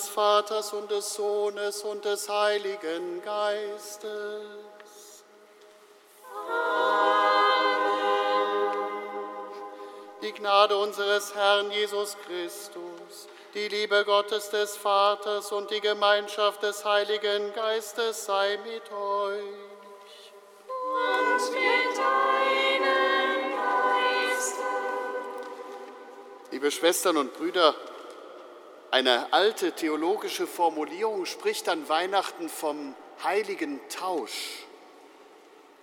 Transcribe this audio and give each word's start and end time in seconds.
Des 0.00 0.08
Vaters 0.08 0.72
und 0.72 0.90
des 0.90 1.12
Sohnes 1.12 1.82
und 1.82 2.02
des 2.06 2.26
Heiligen 2.26 3.22
Geistes. 3.22 4.06
Die 10.22 10.32
Gnade 10.32 10.78
unseres 10.78 11.34
Herrn 11.34 11.70
Jesus 11.70 12.16
Christus, 12.24 13.28
die 13.52 13.68
Liebe 13.68 14.06
Gottes 14.06 14.48
des 14.48 14.74
Vaters 14.74 15.52
und 15.52 15.70
die 15.70 15.82
Gemeinschaft 15.82 16.62
des 16.62 16.82
Heiligen 16.82 17.52
Geistes 17.52 18.24
sei 18.24 18.58
mit 18.64 18.90
euch. 18.90 19.44
Und 20.96 21.50
mit 21.52 21.98
deinem 21.98 23.52
Geiste. 23.54 24.62
Liebe 26.52 26.70
Schwestern 26.70 27.18
und 27.18 27.34
Brüder, 27.34 27.74
eine 28.90 29.32
alte 29.32 29.72
theologische 29.72 30.46
Formulierung 30.46 31.26
spricht 31.26 31.68
an 31.68 31.88
Weihnachten 31.88 32.48
vom 32.48 32.94
heiligen 33.22 33.80
Tausch. 33.88 34.64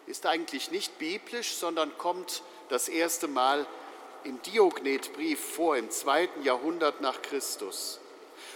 Ist 0.08 0.26
eigentlich 0.26 0.72
nicht 0.72 0.98
biblisch, 1.00 1.56
sondern 1.56 1.98
kommt 1.98 2.44
das 2.70 2.90
erste 2.90 3.28
Mal 3.28 3.66
im 4.24 4.42
Diognetbrief 4.42 5.40
vor, 5.40 5.78
im 5.78 5.90
zweiten 5.90 6.44
Jahrhundert 6.44 7.02
nach 7.02 7.22
Christus. 7.22 8.00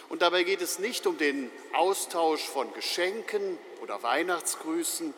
Und 0.10 0.22
dabei 0.22 0.44
geht 0.44 0.62
es 0.62 0.80
nicht 0.80 1.08
um 1.08 1.18
den 1.18 1.50
Austausch 1.74 2.42
von 2.42 2.74
Geschenken 2.74 3.58
oder 3.82 4.04
Weihnachtsgrüßen. 4.04 5.14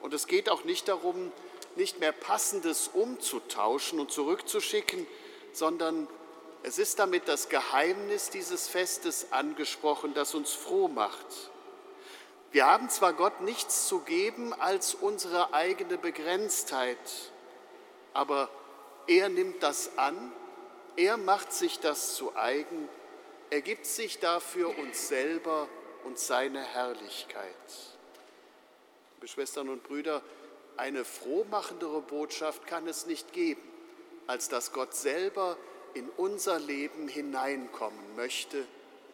Und 0.00 0.14
es 0.14 0.26
geht 0.26 0.48
auch 0.48 0.64
nicht 0.64 0.88
darum, 0.88 1.30
nicht 1.76 2.00
mehr 2.00 2.12
Passendes 2.12 2.90
umzutauschen 2.92 4.00
und 4.00 4.10
zurückzuschicken, 4.10 5.06
sondern 5.52 6.08
es 6.62 6.78
ist 6.78 6.98
damit 6.98 7.28
das 7.28 7.48
Geheimnis 7.48 8.30
dieses 8.30 8.68
Festes 8.68 9.32
angesprochen, 9.32 10.14
das 10.14 10.34
uns 10.34 10.52
froh 10.52 10.88
macht. 10.88 11.26
Wir 12.52 12.66
haben 12.66 12.88
zwar 12.90 13.14
Gott 13.14 13.40
nichts 13.40 13.88
zu 13.88 14.00
geben 14.00 14.52
als 14.52 14.94
unsere 14.94 15.54
eigene 15.54 15.98
Begrenztheit, 15.98 16.98
aber 18.12 18.50
er 19.06 19.28
nimmt 19.28 19.62
das 19.62 19.96
an, 19.96 20.32
er 20.96 21.16
macht 21.16 21.52
sich 21.52 21.80
das 21.80 22.14
zu 22.14 22.36
eigen, 22.36 22.88
er 23.50 23.62
gibt 23.62 23.86
sich 23.86 24.18
dafür 24.18 24.78
uns 24.78 25.08
selber 25.08 25.68
und 26.04 26.18
seine 26.18 26.62
Herrlichkeit. 26.62 27.44
Liebe 29.16 29.28
Schwestern 29.28 29.68
und 29.68 29.82
Brüder, 29.82 30.22
eine 30.76 31.04
frohmachendere 31.04 32.02
Botschaft 32.02 32.66
kann 32.66 32.86
es 32.86 33.06
nicht 33.06 33.32
geben, 33.32 33.62
als 34.26 34.48
dass 34.48 34.72
Gott 34.72 34.94
selber 34.94 35.56
in 35.94 36.08
unser 36.16 36.58
Leben 36.58 37.08
hineinkommen 37.08 38.16
möchte, 38.16 38.66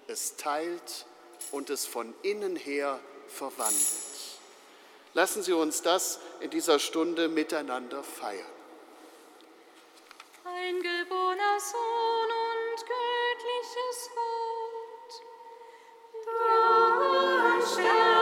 es 0.06 0.36
teilt 0.36 1.06
und 1.50 1.70
es 1.70 1.86
von 1.86 2.14
innen 2.22 2.56
her 2.56 3.00
verwandelt. 3.28 3.78
Lassen 5.14 5.42
Sie 5.42 5.52
uns 5.52 5.82
das 5.82 6.20
in 6.40 6.50
dieser 6.50 6.78
Stunde 6.78 7.28
miteinander 7.28 8.02
feiern. 8.02 8.44
Ein 10.44 10.76
geborener 10.76 11.60
Sohn 11.60 12.30
und 12.30 12.84
göttliches 12.86 14.10
Wort. 14.14 15.22
Du 17.60 18.17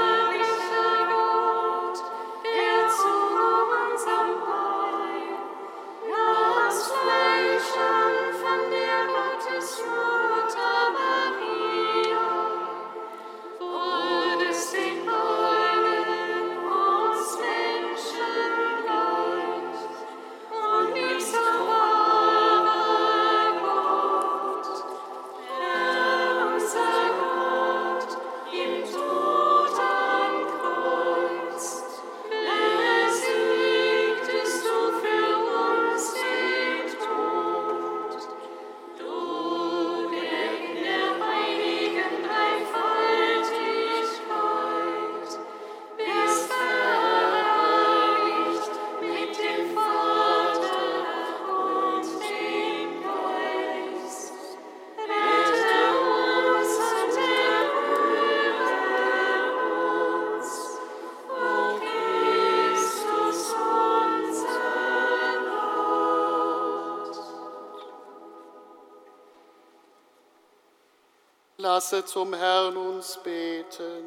Lasse 71.67 72.05
zum 72.05 72.33
Herrn 72.33 72.77
uns 72.77 73.19
beten. 73.25 74.05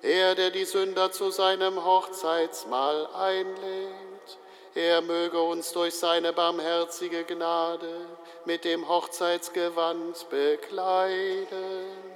Er, 0.00 0.34
der 0.34 0.48
die 0.48 0.64
Sünder 0.64 1.12
zu 1.12 1.30
seinem 1.30 1.84
Hochzeitsmahl 1.84 3.06
einlädt, 3.14 4.38
er 4.74 5.02
möge 5.02 5.42
uns 5.42 5.72
durch 5.72 5.94
seine 5.94 6.32
barmherzige 6.32 7.24
Gnade 7.24 8.06
mit 8.46 8.64
dem 8.64 8.88
Hochzeitsgewand 8.88 10.26
bekleiden. 10.30 12.09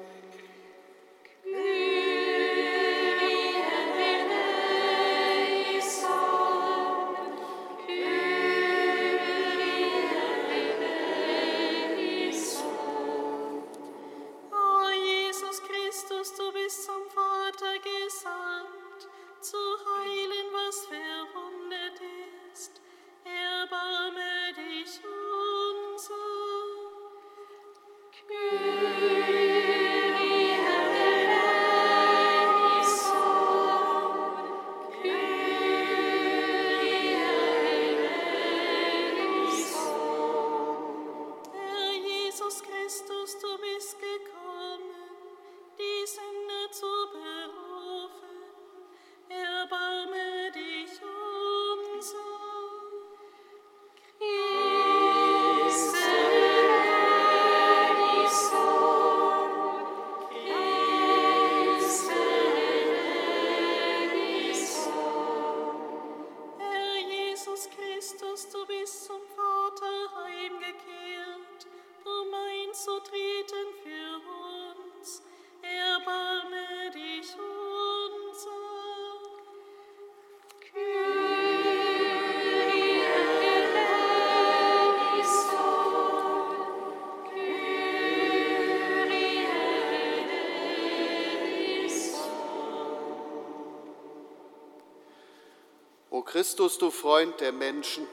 Christus, 96.54 96.78
du 96.78 96.92
Freund 96.92 97.40
der 97.40 97.50
Menschen, 97.50 98.06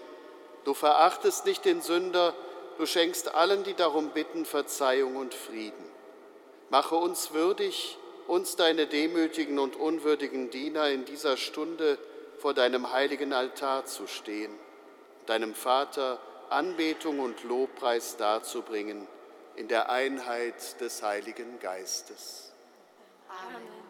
du 0.64 0.74
verachtest 0.74 1.46
nicht 1.46 1.64
den 1.64 1.80
Sünder, 1.80 2.34
du 2.80 2.88
schenkst 2.88 3.36
allen, 3.36 3.64
die 3.64 3.76
darum 3.76 4.10
bitten, 4.10 4.46
Verzeihung 4.46 5.16
und 5.16 5.36
Frieden. 5.36 5.86
Mache 6.72 6.96
uns 6.96 7.34
würdig, 7.34 8.00
uns 8.26 8.56
deine 8.56 8.88
demütigen 8.88 9.60
und 9.60 9.76
unwürdigen 9.76 10.50
Diener 10.50 10.90
in 10.90 11.06
dieser 11.06 11.38
Stunde 11.38 12.00
vor 12.40 12.56
deinem 12.56 12.92
heiligen 12.92 13.32
Altar 13.32 13.86
zu 13.86 14.08
stehen, 14.08 14.58
deinem 15.28 15.54
Vater 15.54 16.18
Anbetung 16.50 17.20
und 17.20 17.44
Lobpreis 17.44 18.18
darzubringen 18.18 19.08
in 19.56 19.68
der 19.68 19.92
Einheit 19.92 20.82
des 20.82 21.04
Heiligen 21.04 21.60
Geistes. 21.60 22.54
Amen. 23.30 23.82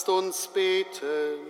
Lasst 0.00 0.08
uns 0.08 0.46
beten. 0.46 1.40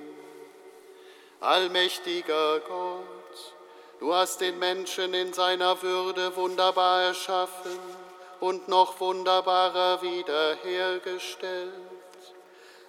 Allmächtiger 1.38 2.58
Gott, 2.58 3.54
du 4.00 4.12
hast 4.12 4.40
den 4.40 4.58
Menschen 4.58 5.14
in 5.14 5.32
seiner 5.32 5.80
Würde 5.82 6.34
wunderbar 6.34 7.02
erschaffen 7.02 7.78
und 8.40 8.66
noch 8.66 8.98
wunderbarer 8.98 10.02
wiederhergestellt. 10.02 11.70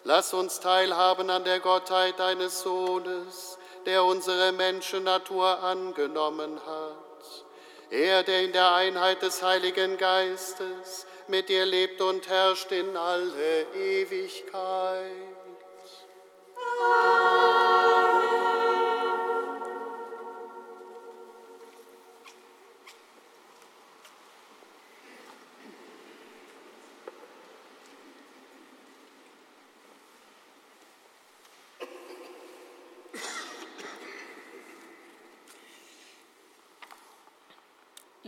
Lass 0.04 0.34
uns 0.34 0.60
teilhaben 0.62 1.30
an 1.30 1.44
der 1.44 1.60
Gottheit 1.60 2.18
deines 2.18 2.62
Sohnes, 2.62 3.60
der 3.86 4.04
unsere 4.04 4.54
Menschennatur 4.54 5.60
angenommen 5.60 6.60
hat. 6.66 7.44
Er, 7.92 8.24
der 8.24 8.46
in 8.46 8.52
der 8.52 8.74
Einheit 8.74 9.22
des 9.22 9.44
Heiligen 9.44 9.98
Geistes 9.98 11.06
mit 11.28 11.50
dir 11.50 11.66
lebt 11.66 12.02
und 12.02 12.28
herrscht 12.28 12.72
in 12.72 12.98
alle 12.98 13.68
Ewigkeit. 13.76 15.31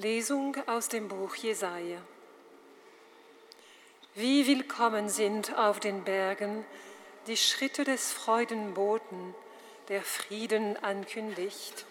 Lesung 0.04 0.58
aus 0.68 0.90
dem 0.90 1.08
Buch 1.08 1.34
Jesaja. 1.36 2.02
Wie 4.16 4.46
willkommen 4.46 5.08
sind 5.08 5.58
auf 5.58 5.80
den 5.80 6.04
Bergen 6.04 6.66
die 7.27 7.38
Schritte 7.38 7.86
des 7.86 8.12
Freudenboten, 8.12 9.34
der 9.88 10.01
Frieden 10.01 10.82
ankündigt, 10.84 11.86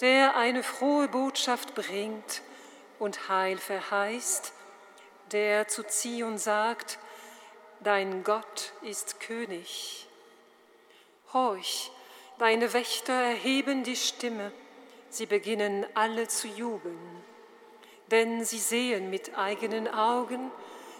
der 0.00 0.36
eine 0.36 0.62
frohe 0.62 1.08
Botschaft 1.08 1.74
bringt 1.74 2.42
und 2.98 3.28
Heil 3.28 3.58
verheißt, 3.58 4.52
der 5.32 5.68
zu 5.68 5.82
Zion 5.84 6.38
sagt, 6.38 6.98
dein 7.80 8.22
Gott 8.24 8.72
ist 8.82 9.20
König. 9.20 10.06
Horch, 11.32 11.90
deine 12.38 12.72
Wächter 12.72 13.12
erheben 13.12 13.82
die 13.82 13.96
Stimme, 13.96 14.52
sie 15.08 15.26
beginnen 15.26 15.84
alle 15.94 16.28
zu 16.28 16.46
jubeln, 16.46 17.22
denn 18.10 18.44
sie 18.44 18.58
sehen 18.58 19.10
mit 19.10 19.36
eigenen 19.36 19.88
Augen, 19.88 20.50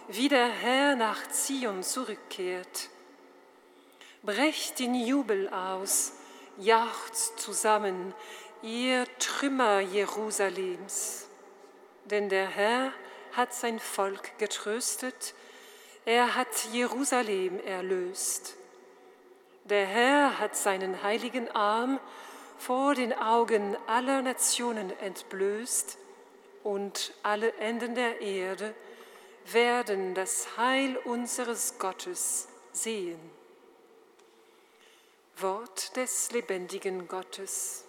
wie 0.07 0.27
der 0.27 0.49
Herr 0.49 0.95
nach 0.95 1.27
Zion 1.29 1.83
zurückkehrt 1.83 2.89
brecht 4.23 4.79
in 4.79 4.93
Jubel 4.93 5.49
aus, 5.49 6.13
jauchzt 6.57 7.39
zusammen, 7.39 8.13
ihr 8.61 9.05
Trümmer 9.17 9.79
Jerusalems. 9.79 11.27
Denn 12.05 12.29
der 12.29 12.47
Herr 12.47 12.93
hat 13.31 13.53
sein 13.53 13.79
Volk 13.79 14.37
getröstet, 14.37 15.33
er 16.05 16.35
hat 16.35 16.47
Jerusalem 16.71 17.59
erlöst. 17.59 18.55
Der 19.65 19.85
Herr 19.85 20.39
hat 20.39 20.55
seinen 20.55 21.01
heiligen 21.03 21.49
Arm 21.51 21.99
vor 22.57 22.95
den 22.95 23.13
Augen 23.13 23.75
aller 23.87 24.21
Nationen 24.21 24.91
entblößt, 24.99 25.97
und 26.63 27.13
alle 27.23 27.53
Enden 27.55 27.95
der 27.95 28.21
Erde 28.21 28.75
werden 29.51 30.13
das 30.13 30.57
Heil 30.57 30.95
unseres 30.97 31.79
Gottes 31.79 32.47
sehen. 32.71 33.19
Wort 35.41 35.95
des 35.95 36.31
lebendigen 36.31 37.07
Gottes. 37.07 37.85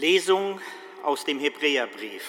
Lesung 0.00 0.58
aus 1.02 1.26
dem 1.26 1.38
Hebräerbrief. 1.38 2.26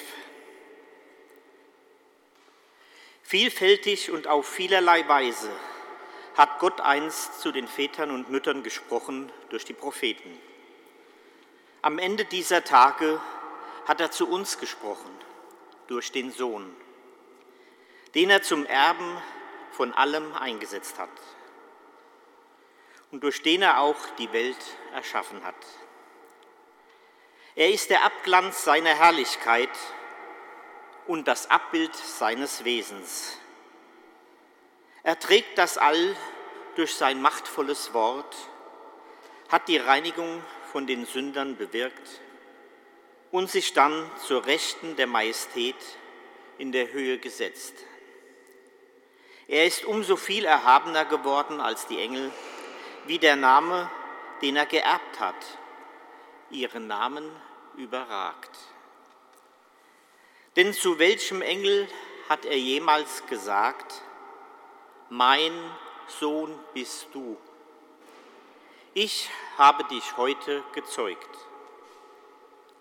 Vielfältig 3.23 4.11
und 4.11 4.27
auf 4.27 4.45
vielerlei 4.45 5.07
Weise 5.07 5.49
hat 6.35 6.59
Gott 6.59 6.81
einst 6.81 7.39
zu 7.39 7.53
den 7.53 7.69
Vätern 7.69 8.11
und 8.11 8.29
Müttern 8.29 8.61
gesprochen 8.61 9.31
durch 9.49 9.63
die 9.63 9.73
Propheten. 9.73 10.37
Am 11.81 11.97
Ende 11.97 12.25
dieser 12.25 12.65
Tage 12.65 13.21
hat 13.85 14.01
er 14.01 14.11
zu 14.11 14.27
uns 14.27 14.59
gesprochen 14.59 15.11
durch 15.87 16.11
den 16.11 16.31
Sohn, 16.31 16.75
den 18.15 18.29
er 18.29 18.41
zum 18.41 18.65
Erben 18.65 19.17
von 19.71 19.93
allem 19.93 20.33
eingesetzt 20.33 20.99
hat 20.99 21.09
und 23.11 23.23
durch 23.23 23.41
den 23.41 23.61
er 23.61 23.79
auch 23.79 24.09
die 24.17 24.33
Welt 24.33 24.77
erschaffen 24.93 25.41
hat. 25.45 25.55
Er 27.55 27.69
ist 27.69 27.89
der 27.89 28.05
Abglanz 28.05 28.63
seiner 28.63 28.95
Herrlichkeit 28.95 29.69
und 31.05 31.27
das 31.27 31.49
Abbild 31.49 31.93
seines 31.93 32.63
Wesens. 32.63 33.37
Er 35.03 35.19
trägt 35.19 35.57
das 35.57 35.77
All 35.77 36.15
durch 36.75 36.95
sein 36.95 37.21
machtvolles 37.21 37.93
Wort, 37.93 38.35
hat 39.49 39.67
die 39.67 39.77
Reinigung 39.77 40.41
von 40.71 40.87
den 40.87 41.05
Sündern 41.05 41.57
bewirkt 41.57 42.21
und 43.31 43.49
sich 43.49 43.73
dann 43.73 44.09
zur 44.25 44.45
Rechten 44.45 44.95
der 44.95 45.07
Majestät 45.07 45.75
in 46.57 46.71
der 46.71 46.93
Höhe 46.93 47.17
gesetzt. 47.17 47.73
Er 49.49 49.65
ist 49.65 49.83
umso 49.83 50.15
viel 50.15 50.45
erhabener 50.45 51.03
geworden 51.03 51.59
als 51.59 51.85
die 51.87 51.99
Engel, 51.99 52.31
wie 53.07 53.19
der 53.19 53.35
Name, 53.35 53.91
den 54.41 54.55
er 54.55 54.65
geerbt 54.65 55.19
hat 55.19 55.35
ihren 56.51 56.87
Namen 56.87 57.29
überragt. 57.77 58.57
Denn 60.55 60.73
zu 60.73 60.99
welchem 60.99 61.41
Engel 61.41 61.87
hat 62.27 62.45
er 62.45 62.57
jemals 62.57 63.25
gesagt, 63.27 64.01
mein 65.09 65.53
Sohn 66.19 66.57
bist 66.73 67.07
du? 67.13 67.37
Ich 68.93 69.29
habe 69.57 69.85
dich 69.85 70.17
heute 70.17 70.63
gezeugt. 70.73 71.29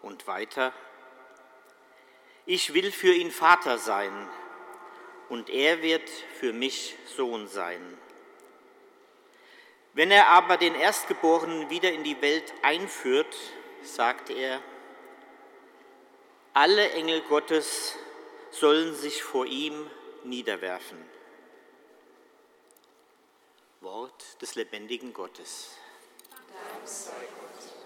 Und 0.02 0.26
weiter, 0.26 0.72
ich 2.46 2.74
will 2.74 2.90
für 2.90 3.12
ihn 3.12 3.30
Vater 3.30 3.78
sein 3.78 4.28
und 5.28 5.50
er 5.50 5.82
wird 5.82 6.08
für 6.40 6.52
mich 6.52 6.96
Sohn 7.16 7.46
sein. 7.46 7.98
Wenn 9.92 10.10
er 10.10 10.28
aber 10.28 10.56
den 10.56 10.74
Erstgeborenen 10.74 11.70
wieder 11.70 11.92
in 11.92 12.02
die 12.02 12.20
Welt 12.22 12.52
einführt, 12.62 13.36
sagt 13.82 14.30
er, 14.30 14.60
alle 16.52 16.90
Engel 16.90 17.22
Gottes 17.22 17.94
sollen 18.50 18.94
sich 18.94 19.22
vor 19.22 19.46
ihm 19.46 19.88
niederwerfen. 20.24 20.98
Wort 23.80 24.40
des 24.42 24.56
lebendigen 24.56 25.12
Gottes. 25.12 25.76
Dank 26.30 26.86
sei 26.86 27.12
Gott. 27.12 27.79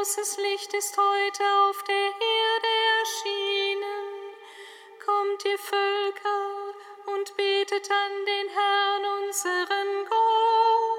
großes 0.00 0.38
Licht 0.38 0.72
ist 0.72 0.96
heute 0.96 1.42
auf 1.68 1.84
der 1.84 1.94
Erde 1.94 2.72
erschienen. 3.00 4.32
Kommt 5.04 5.44
ihr 5.44 5.58
Völker 5.58 6.74
und 7.14 7.36
betet 7.36 7.90
an 7.90 8.24
den 8.24 8.48
Herrn, 8.48 9.24
unseren 9.24 10.06
Gott. 10.08 10.89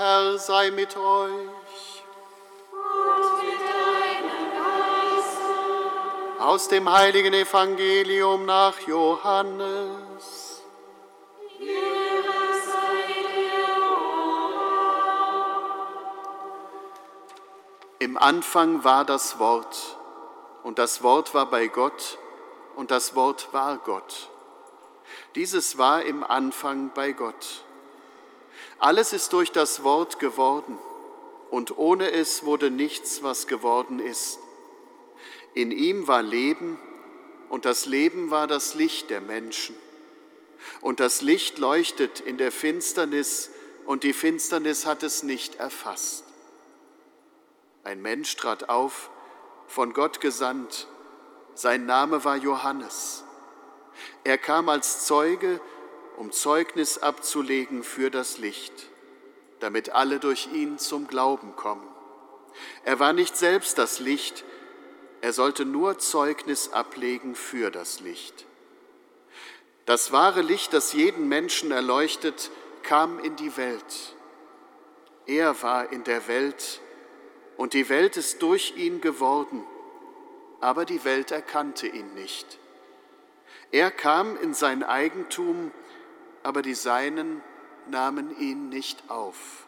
Herr 0.00 0.38
sei 0.38 0.70
mit 0.70 0.96
euch. 0.96 2.02
Aus 6.38 6.68
dem 6.68 6.90
heiligen 6.90 7.34
Evangelium 7.34 8.46
nach 8.46 8.78
Johannes. 8.86 10.62
Im 17.98 18.16
Anfang 18.16 18.82
war 18.82 19.04
das 19.04 19.38
Wort, 19.38 19.98
und 20.62 20.78
das 20.78 21.02
Wort 21.02 21.34
war 21.34 21.44
bei 21.44 21.66
Gott, 21.66 22.16
und 22.74 22.90
das 22.90 23.14
Wort 23.14 23.52
war 23.52 23.76
Gott. 23.76 24.30
Dieses 25.34 25.76
war 25.76 26.00
im 26.04 26.24
Anfang 26.24 26.90
bei 26.94 27.12
Gott. 27.12 27.64
Alles 28.80 29.12
ist 29.12 29.34
durch 29.34 29.52
das 29.52 29.84
Wort 29.84 30.18
geworden, 30.18 30.78
und 31.50 31.76
ohne 31.76 32.10
es 32.12 32.44
wurde 32.44 32.70
nichts, 32.70 33.22
was 33.22 33.46
geworden 33.46 34.00
ist. 34.00 34.38
In 35.52 35.70
ihm 35.70 36.08
war 36.08 36.22
Leben, 36.22 36.78
und 37.50 37.66
das 37.66 37.84
Leben 37.84 38.30
war 38.30 38.46
das 38.46 38.74
Licht 38.74 39.10
der 39.10 39.20
Menschen. 39.20 39.76
Und 40.80 40.98
das 40.98 41.20
Licht 41.20 41.58
leuchtet 41.58 42.20
in 42.20 42.38
der 42.38 42.50
Finsternis, 42.50 43.50
und 43.84 44.02
die 44.02 44.14
Finsternis 44.14 44.86
hat 44.86 45.02
es 45.02 45.24
nicht 45.24 45.56
erfasst. 45.56 46.24
Ein 47.84 48.00
Mensch 48.00 48.34
trat 48.36 48.70
auf, 48.70 49.10
von 49.66 49.92
Gott 49.92 50.20
gesandt, 50.20 50.86
sein 51.54 51.84
Name 51.84 52.24
war 52.24 52.36
Johannes. 52.36 53.24
Er 54.24 54.38
kam 54.38 54.70
als 54.70 55.04
Zeuge, 55.04 55.60
um 56.20 56.32
Zeugnis 56.32 56.98
abzulegen 56.98 57.82
für 57.82 58.10
das 58.10 58.36
Licht, 58.36 58.90
damit 59.58 59.88
alle 59.88 60.20
durch 60.20 60.50
ihn 60.52 60.78
zum 60.78 61.06
Glauben 61.06 61.56
kommen. 61.56 61.88
Er 62.84 63.00
war 63.00 63.14
nicht 63.14 63.38
selbst 63.38 63.78
das 63.78 64.00
Licht, 64.00 64.44
er 65.22 65.32
sollte 65.32 65.64
nur 65.64 65.98
Zeugnis 65.98 66.74
ablegen 66.74 67.34
für 67.34 67.70
das 67.70 68.00
Licht. 68.00 68.44
Das 69.86 70.12
wahre 70.12 70.42
Licht, 70.42 70.74
das 70.74 70.92
jeden 70.92 71.26
Menschen 71.26 71.70
erleuchtet, 71.70 72.50
kam 72.82 73.18
in 73.18 73.36
die 73.36 73.56
Welt. 73.56 74.14
Er 75.24 75.62
war 75.62 75.90
in 75.90 76.04
der 76.04 76.28
Welt 76.28 76.82
und 77.56 77.72
die 77.72 77.88
Welt 77.88 78.18
ist 78.18 78.42
durch 78.42 78.74
ihn 78.76 79.00
geworden, 79.00 79.64
aber 80.60 80.84
die 80.84 81.02
Welt 81.04 81.30
erkannte 81.30 81.86
ihn 81.86 82.12
nicht. 82.12 82.58
Er 83.72 83.90
kam 83.90 84.36
in 84.36 84.52
sein 84.52 84.82
Eigentum, 84.82 85.70
aber 86.42 86.62
die 86.62 86.74
Seinen 86.74 87.42
nahmen 87.88 88.38
ihn 88.38 88.68
nicht 88.68 89.10
auf. 89.10 89.66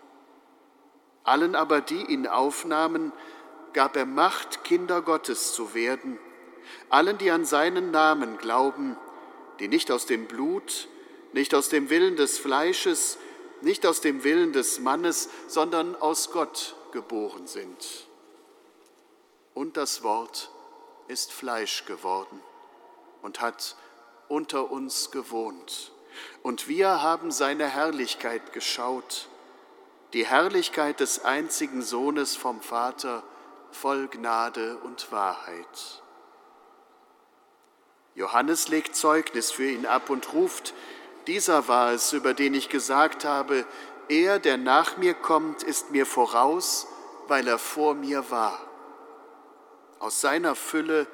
Allen 1.25 1.55
aber, 1.55 1.81
die 1.81 2.05
ihn 2.07 2.27
aufnahmen, 2.27 3.13
gab 3.73 3.97
er 3.97 4.07
Macht, 4.07 4.65
Kinder 4.65 5.03
Gottes 5.03 5.53
zu 5.53 5.75
werden, 5.75 6.19
allen, 6.89 7.19
die 7.19 7.31
an 7.31 7.45
seinen 7.45 7.91
Namen 7.91 8.39
glauben, 8.39 8.97
die 9.59 9.69
nicht 9.69 9.91
aus 9.91 10.07
dem 10.07 10.27
Blut, 10.27 10.89
nicht 11.33 11.55
aus 11.55 11.69
dem 11.69 11.91
Willen 11.91 12.17
des 12.17 12.39
Fleisches, 12.39 13.19
nicht 13.61 13.87
aus 13.87 14.01
dem 14.01 14.25
Willen 14.25 14.53
des 14.53 14.81
Mannes, 14.81 15.29
sondern 15.49 15.95
aus 15.97 16.33
Gott 16.33 16.77
geboren 16.93 17.47
sind. 17.47 18.07
Und 19.55 19.77
das 19.77 20.03
Wort 20.03 20.51
ist 21.09 21.33
Fleisch 21.33 21.85
geworden 21.85 22.41
und 23.23 23.41
hat 23.41 23.77
unter 24.29 24.71
uns 24.71 25.11
gewohnt. 25.11 25.92
Und 26.43 26.69
wir 26.69 27.03
haben 27.03 27.31
seine 27.31 27.67
Herrlichkeit 27.67 28.53
geschaut, 28.53 29.29
die 30.13 30.27
Herrlichkeit 30.27 31.01
des 31.01 31.25
einzigen 31.25 31.83
Sohnes 31.83 32.37
vom 32.37 32.61
Vater, 32.61 33.23
voll 33.71 34.09
Gnade 34.09 34.77
und 34.79 35.11
Wahrheit. 35.11 36.03
Johannes 38.15 38.69
legt 38.69 38.95
Zeugnis 38.95 39.51
für 39.51 39.69
ihn 39.69 39.87
ab 39.87 40.11
und 40.11 40.33
ruft, 40.35 40.75
dieser 41.27 41.69
war 41.69 41.93
es, 41.93 42.13
über 42.13 42.35
den 42.35 42.53
ich 42.53 42.69
gesagt 42.69 43.25
habe, 43.25 43.65
er, 44.09 44.39
der 44.39 44.59
nach 44.59 44.97
mir 44.97 45.15
kommt, 45.15 45.63
ist 45.63 45.91
mir 45.91 46.05
voraus, 46.05 46.87
weil 47.29 47.47
er 47.47 47.59
vor 47.59 47.95
mir 47.95 48.31
war. 48.31 48.61
Aus 50.01 50.21
seiner 50.21 50.55
Fülle 50.57 51.07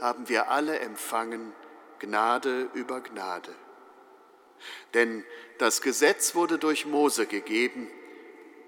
haben 0.00 0.28
wir 0.28 0.50
alle 0.50 0.78
empfangen 0.78 1.52
Gnade 1.98 2.68
über 2.74 3.00
Gnade. 3.00 3.54
Denn 4.94 5.24
das 5.58 5.80
Gesetz 5.80 6.34
wurde 6.34 6.58
durch 6.58 6.86
Mose 6.86 7.26
gegeben, 7.26 7.90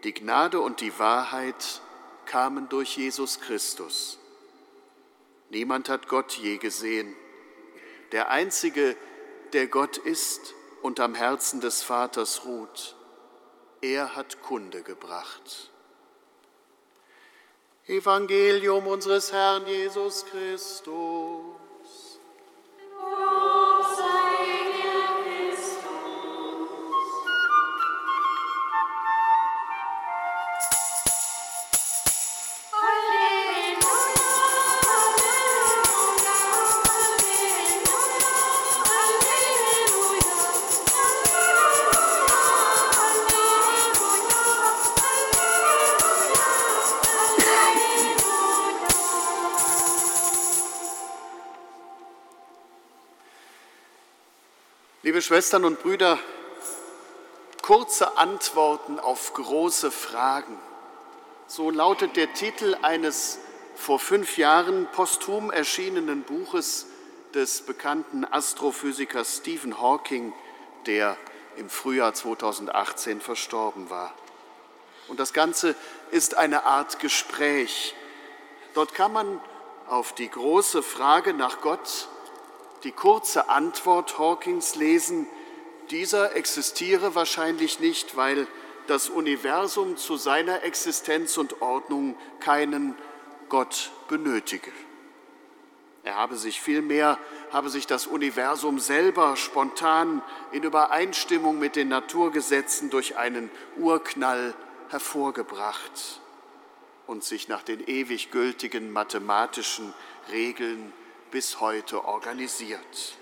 die 0.05 0.14
Gnade 0.14 0.61
und 0.61 0.81
die 0.81 0.98
Wahrheit 0.98 1.83
kamen 2.27 2.68
durch 2.68 2.96
Jesus 2.96 3.40
Christus. 3.40 4.18
Niemand 5.51 5.88
hat 5.88 6.09
Gott 6.09 6.33
je 6.33 6.59
gesehen. 6.59 7.16
Der 8.12 8.31
Einzige, 8.31 8.96
der 9.53 9.66
Gott 9.66 9.96
ist 9.96 10.55
und 10.83 11.01
am 11.01 11.14
Herzen 11.14 11.61
des 11.61 11.83
Vaters 11.83 12.44
ruht, 12.44 12.96
er 13.81 14.14
hat 14.16 14.42
Kunde 14.42 14.83
gebracht. 14.83 15.70
Evangelium 17.87 18.87
unseres 18.87 19.33
Herrn 19.33 19.66
Jesus 19.66 20.27
Christus. 20.27 21.59
Liebe 55.18 55.26
Schwestern 55.26 55.64
und 55.64 55.83
Brüder, 55.83 56.16
kurze 57.61 58.18
Antworten 58.18 59.00
auf 59.00 59.35
große 59.35 59.90
Fragen. 59.90 60.57
So 61.48 61.72
lautet 61.72 62.14
der 62.14 62.33
Titel 62.35 62.76
eines 62.83 63.40
vor 63.74 63.98
fünf 63.98 64.38
Jahren 64.38 64.87
posthum 64.92 65.50
erschienenen 65.50 66.22
Buches 66.22 66.87
des 67.35 67.62
bekannten 67.62 68.24
Astrophysikers 68.24 69.38
Stephen 69.38 69.81
Hawking, 69.81 70.33
der 70.87 71.16
im 71.57 71.68
Frühjahr 71.68 72.14
2018 72.14 73.20
verstorben 73.20 73.90
war. 73.90 74.14
Und 75.09 75.18
das 75.18 75.33
Ganze 75.33 75.74
ist 76.12 76.37
eine 76.37 76.62
Art 76.62 77.00
Gespräch. 77.00 77.96
Dort 78.72 78.94
kann 78.94 79.12
man 79.12 79.40
auf 79.88 80.12
die 80.12 80.31
große 80.31 80.85
Frage 80.85 81.35
nach 81.35 81.61
Gott 81.61 82.07
die 82.85 82.93
kurze 82.93 83.49
Antwort 83.49 84.19
Hawkings 84.19 84.75
lesen, 84.75 85.27
dieser 85.91 86.37
existiere 86.37 87.14
wahrscheinlich 87.14 87.81
nicht, 87.81 88.17
weil 88.17 88.47
das 88.87 89.09
Universum 89.09 89.97
zu 89.97 90.17
seiner 90.17 90.62
Existenz 90.62 91.37
und 91.37 91.61
Ordnung 91.61 92.17
keinen 92.41 92.95
Gott 93.49 93.91
benötige. 94.09 94.73
Er 96.05 96.14
habe 96.14 96.37
sich 96.37 96.61
vielmehr, 96.61 97.19
habe 97.53 97.69
sich 97.69 97.87
das 97.87 98.07
Universum 98.07 98.79
selber 98.79 99.37
spontan 99.37 100.23
in 100.53 100.62
Übereinstimmung 100.62 101.59
mit 101.59 101.77
den 101.77 101.88
Naturgesetzen 101.88 102.88
durch 102.88 103.17
einen 103.19 103.51
Urknall 103.77 104.55
hervorgebracht 104.88 106.21
und 107.07 107.25
sich 107.25 107.49
nach 107.49 107.62
den 107.62 107.87
ewig 107.87 108.31
gültigen 108.31 108.91
mathematischen 108.91 109.93
Regeln 110.31 110.93
bis 111.31 111.61
heute 111.61 112.05
organisiert. 112.05 113.17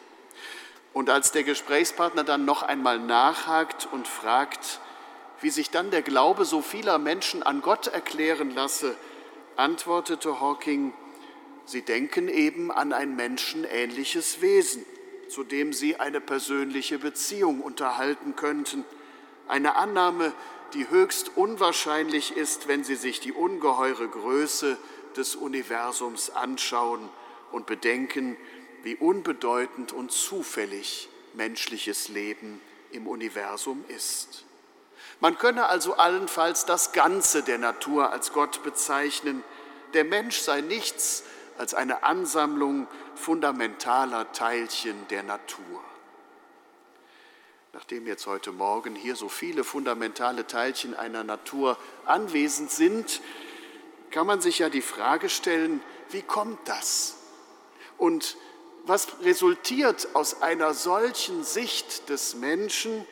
Und 0.92 1.10
als 1.10 1.30
der 1.30 1.44
Gesprächspartner 1.44 2.24
dann 2.24 2.44
noch 2.44 2.62
einmal 2.62 2.98
nachhakt 2.98 3.86
und 3.92 4.08
fragt, 4.08 4.80
wie 5.42 5.50
sich 5.50 5.70
dann 5.70 5.90
der 5.90 6.02
Glaube 6.02 6.44
so 6.44 6.62
vieler 6.62 6.98
Menschen 6.98 7.42
an 7.42 7.60
Gott 7.60 7.88
erklären 7.88 8.50
lasse, 8.54 8.96
antwortete 9.56 10.40
Hawking, 10.40 10.94
sie 11.66 11.82
denken 11.82 12.28
eben 12.28 12.72
an 12.72 12.92
ein 12.92 13.14
menschenähnliches 13.14 14.40
Wesen, 14.40 14.86
zu 15.28 15.44
dem 15.44 15.72
sie 15.72 16.00
eine 16.00 16.20
persönliche 16.20 16.98
Beziehung 16.98 17.60
unterhalten 17.60 18.34
könnten. 18.36 18.84
Eine 19.48 19.76
Annahme, 19.76 20.32
die 20.72 20.88
höchst 20.88 21.36
unwahrscheinlich 21.36 22.36
ist, 22.36 22.68
wenn 22.68 22.84
sie 22.84 22.96
sich 22.96 23.20
die 23.20 23.32
ungeheure 23.32 24.08
Größe 24.08 24.78
des 25.16 25.36
Universums 25.36 26.30
anschauen 26.30 27.08
und 27.52 27.66
bedenken, 27.66 28.36
wie 28.82 28.96
unbedeutend 28.96 29.92
und 29.92 30.12
zufällig 30.12 31.08
menschliches 31.34 32.08
Leben 32.08 32.60
im 32.92 33.06
Universum 33.06 33.84
ist. 33.88 34.44
Man 35.20 35.38
könne 35.38 35.66
also 35.66 35.94
allenfalls 35.94 36.66
das 36.66 36.92
Ganze 36.92 37.42
der 37.42 37.58
Natur 37.58 38.12
als 38.12 38.32
Gott 38.32 38.62
bezeichnen. 38.62 39.42
Der 39.94 40.04
Mensch 40.04 40.38
sei 40.38 40.60
nichts 40.60 41.24
als 41.58 41.74
eine 41.74 42.02
Ansammlung 42.02 42.86
fundamentaler 43.14 44.30
Teilchen 44.32 45.08
der 45.08 45.22
Natur. 45.22 45.82
Nachdem 47.72 48.06
jetzt 48.06 48.26
heute 48.26 48.52
Morgen 48.52 48.94
hier 48.94 49.16
so 49.16 49.28
viele 49.28 49.64
fundamentale 49.64 50.46
Teilchen 50.46 50.94
einer 50.94 51.24
Natur 51.24 51.78
anwesend 52.04 52.70
sind, 52.70 53.20
kann 54.10 54.26
man 54.26 54.40
sich 54.40 54.60
ja 54.60 54.70
die 54.70 54.82
Frage 54.82 55.28
stellen, 55.28 55.82
wie 56.10 56.22
kommt 56.22 56.58
das? 56.66 57.15
Und 57.98 58.36
was 58.84 59.08
resultiert 59.22 60.14
aus 60.14 60.42
einer 60.42 60.74
solchen 60.74 61.44
Sicht 61.44 62.08
des 62.08 62.34
Menschen, 62.36 63.06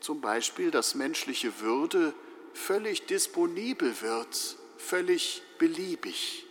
zum 0.00 0.20
Beispiel, 0.20 0.70
dass 0.70 0.94
menschliche 0.94 1.60
Würde 1.60 2.14
völlig 2.54 3.06
disponibel 3.06 4.00
wird, 4.00 4.56
völlig 4.78 5.42
beliebig. 5.58 6.46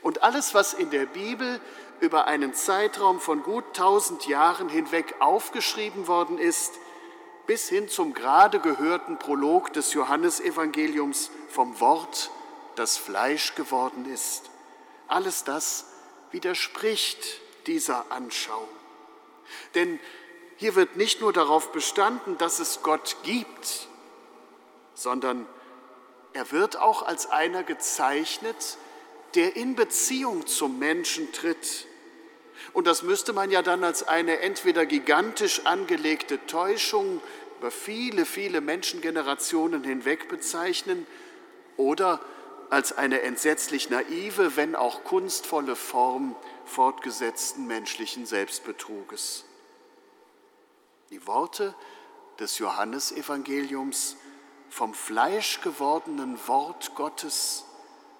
Und 0.00 0.22
alles, 0.22 0.54
was 0.54 0.74
in 0.74 0.90
der 0.90 1.06
Bibel 1.06 1.60
über 2.00 2.26
einen 2.26 2.54
Zeitraum 2.54 3.20
von 3.20 3.42
gut 3.42 3.64
tausend 3.74 4.26
Jahren 4.26 4.68
hinweg 4.68 5.16
aufgeschrieben 5.20 6.06
worden 6.06 6.38
ist, 6.38 6.72
bis 7.46 7.68
hin 7.68 7.88
zum 7.88 8.12
gerade 8.12 8.58
gehörten 8.58 9.18
Prolog 9.18 9.72
des 9.72 9.92
Johannesevangeliums 9.92 11.30
vom 11.48 11.78
Wort, 11.80 12.30
das 12.74 12.96
Fleisch 12.96 13.54
geworden 13.54 14.04
ist, 14.06 14.50
alles 15.08 15.44
das 15.44 15.86
widerspricht 16.30 17.40
dieser 17.66 18.10
Anschauung. 18.10 18.68
Denn 19.74 19.98
hier 20.56 20.74
wird 20.74 20.96
nicht 20.96 21.20
nur 21.20 21.32
darauf 21.32 21.72
bestanden, 21.72 22.38
dass 22.38 22.58
es 22.60 22.82
Gott 22.82 23.16
gibt, 23.22 23.88
sondern 24.94 25.46
er 26.32 26.50
wird 26.52 26.76
auch 26.76 27.02
als 27.02 27.30
einer 27.30 27.62
gezeichnet, 27.62 28.78
der 29.34 29.56
in 29.56 29.74
Beziehung 29.74 30.46
zum 30.46 30.78
Menschen 30.78 31.32
tritt. 31.32 31.86
Und 32.72 32.86
das 32.86 33.02
müsste 33.02 33.32
man 33.32 33.50
ja 33.50 33.62
dann 33.62 33.84
als 33.84 34.06
eine 34.06 34.40
entweder 34.40 34.86
gigantisch 34.86 35.66
angelegte 35.66 36.44
Täuschung 36.46 37.20
über 37.58 37.70
viele, 37.70 38.26
viele 38.26 38.60
Menschengenerationen 38.60 39.82
hinweg 39.84 40.28
bezeichnen 40.28 41.06
oder 41.76 42.20
als 42.70 42.96
eine 42.96 43.22
entsetzlich 43.22 43.90
naive, 43.90 44.56
wenn 44.56 44.74
auch 44.74 45.04
kunstvolle 45.04 45.76
Form 45.76 46.34
fortgesetzten 46.64 47.66
menschlichen 47.66 48.26
Selbstbetruges. 48.26 49.44
Die 51.10 51.26
Worte 51.26 51.74
des 52.38 52.58
Johannesevangeliums 52.58 54.16
vom 54.68 54.94
Fleisch 54.94 55.60
gewordenen 55.60 56.38
Wort 56.48 56.94
Gottes 56.94 57.64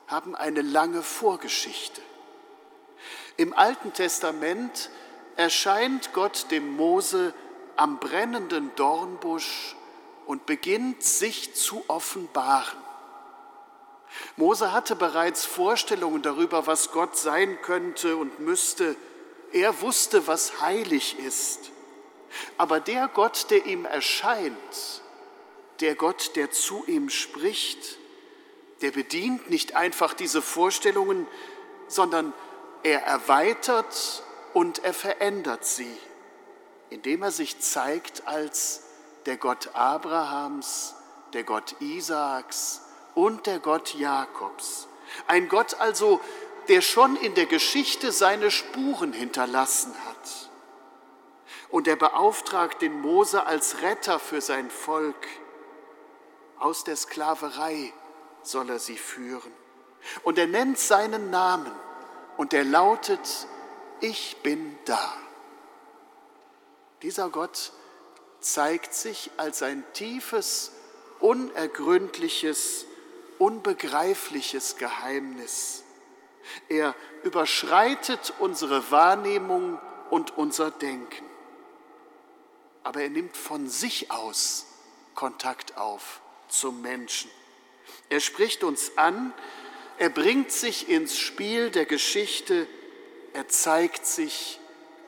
haben 0.07 0.37
eine 0.37 0.63
lange 0.63 1.03
Vorgeschichte. 1.03 2.01
Im 3.37 3.53
Alten 3.53 3.93
Testament 3.93 4.91
erscheint 5.37 6.13
Gott 6.13 6.51
dem 6.51 6.77
Mose 6.77 7.35
am 7.77 7.99
brennenden 7.99 8.71
Dornbusch 8.77 9.77
und 10.25 10.47
beginnt 10.47 11.03
sich 11.03 11.55
zu 11.55 11.85
offenbaren. 11.89 12.86
Mose 14.37 14.73
hatte 14.73 14.97
bereits 14.97 15.45
Vorstellungen 15.45 16.23
darüber, 16.23 16.67
was 16.67 16.93
Gott 16.93 17.17
sein 17.17 17.61
könnte 17.63 18.17
und 18.17 18.41
müsste. 18.41 18.97
Er 19.53 19.81
wusste, 19.81 20.27
was 20.27 20.61
heilig 20.61 21.19
ist. 21.19 21.71
Aber 22.59 22.81
der 22.81 23.09
Gott, 23.09 23.51
der 23.51 23.67
ihm 23.67 23.85
erscheint, 23.85 25.03
der 25.81 25.95
Gott, 25.95 26.37
der 26.37 26.51
zu 26.51 26.85
ihm 26.87 27.09
spricht, 27.09 27.99
der 28.83 28.91
bedient 28.91 29.51
nicht 29.51 29.75
einfach 29.75 30.15
diese 30.15 30.43
Vorstellungen, 30.43 31.27
sondern 31.89 32.33
er 32.83 33.03
erweitert 33.03 34.23
und 34.53 34.85
er 34.85 34.95
verändert 34.95 35.65
sie, 35.65 35.97
indem 36.91 37.23
er 37.23 37.31
sich 37.31 37.59
zeigt 37.61 38.27
als 38.27 38.83
der 39.25 39.37
Gott 39.37 39.71
Abrahams, 39.75 40.95
der 41.33 41.45
Gott 41.45 41.77
Isaaks 41.81 42.83
und 43.17 43.47
der 43.47 43.59
Gott 43.59 43.95
Jakobs. 43.95 44.87
Ein 45.27 45.49
Gott 45.49 45.75
also, 45.81 46.21
der 46.69 46.81
schon 46.81 47.17
in 47.17 47.35
der 47.35 47.47
Geschichte 47.47 48.13
seine 48.13 48.53
Spuren 48.53 49.13
hinterlassen 49.13 49.93
hat 50.07 50.47
und 51.69 51.89
er 51.89 51.97
beauftragt 51.97 52.83
den 52.83 53.01
Mose 53.01 53.47
als 53.47 53.83
Retter 53.83 54.19
für 54.19 54.41
sein 54.41 54.71
Volk. 54.71 55.27
Aus 56.59 56.85
der 56.85 56.97
Sklaverei 56.97 57.93
soll 58.43 58.71
er 58.71 58.79
sie 58.79 58.97
führen. 58.97 59.53
Und 60.23 60.39
er 60.39 60.47
nennt 60.47 60.79
seinen 60.79 61.31
Namen 61.31 61.73
und 62.37 62.55
er 62.55 62.65
lautet, 62.65 63.47
ich 64.01 64.37
bin 64.43 64.79
da. 64.85 65.17
Dieser 67.03 67.29
Gott 67.29 67.73
zeigt 68.41 68.95
sich 68.95 69.31
als 69.37 69.63
ein 69.63 69.85
tiefes, 69.93 70.73
unergründliches, 71.19 72.87
unbegreifliches 73.39 74.77
Geheimnis. 74.77 75.85
Er 76.69 76.95
überschreitet 77.23 78.35
unsere 78.39 78.91
Wahrnehmung 78.91 79.81
und 80.11 80.37
unser 80.37 80.71
Denken 80.71 81.27
aber 82.87 83.03
er 83.03 83.11
nimmt 83.11 83.37
von 83.37 83.69
sich 83.69 84.13
aus 84.13 84.65
Kontakt 85.17 85.77
auf 85.77 86.21
zum 86.47 86.83
Menschen. 86.83 87.29
Er 88.11 88.21
spricht 88.21 88.63
uns 88.63 88.97
an, 88.97 89.35
er 89.99 90.09
bringt 90.09 90.53
sich 90.53 90.89
ins 90.89 91.19
Spiel 91.19 91.71
der 91.71 91.85
Geschichte, 91.85 92.69
er 93.33 93.49
zeigt 93.49 94.07
sich 94.07 94.61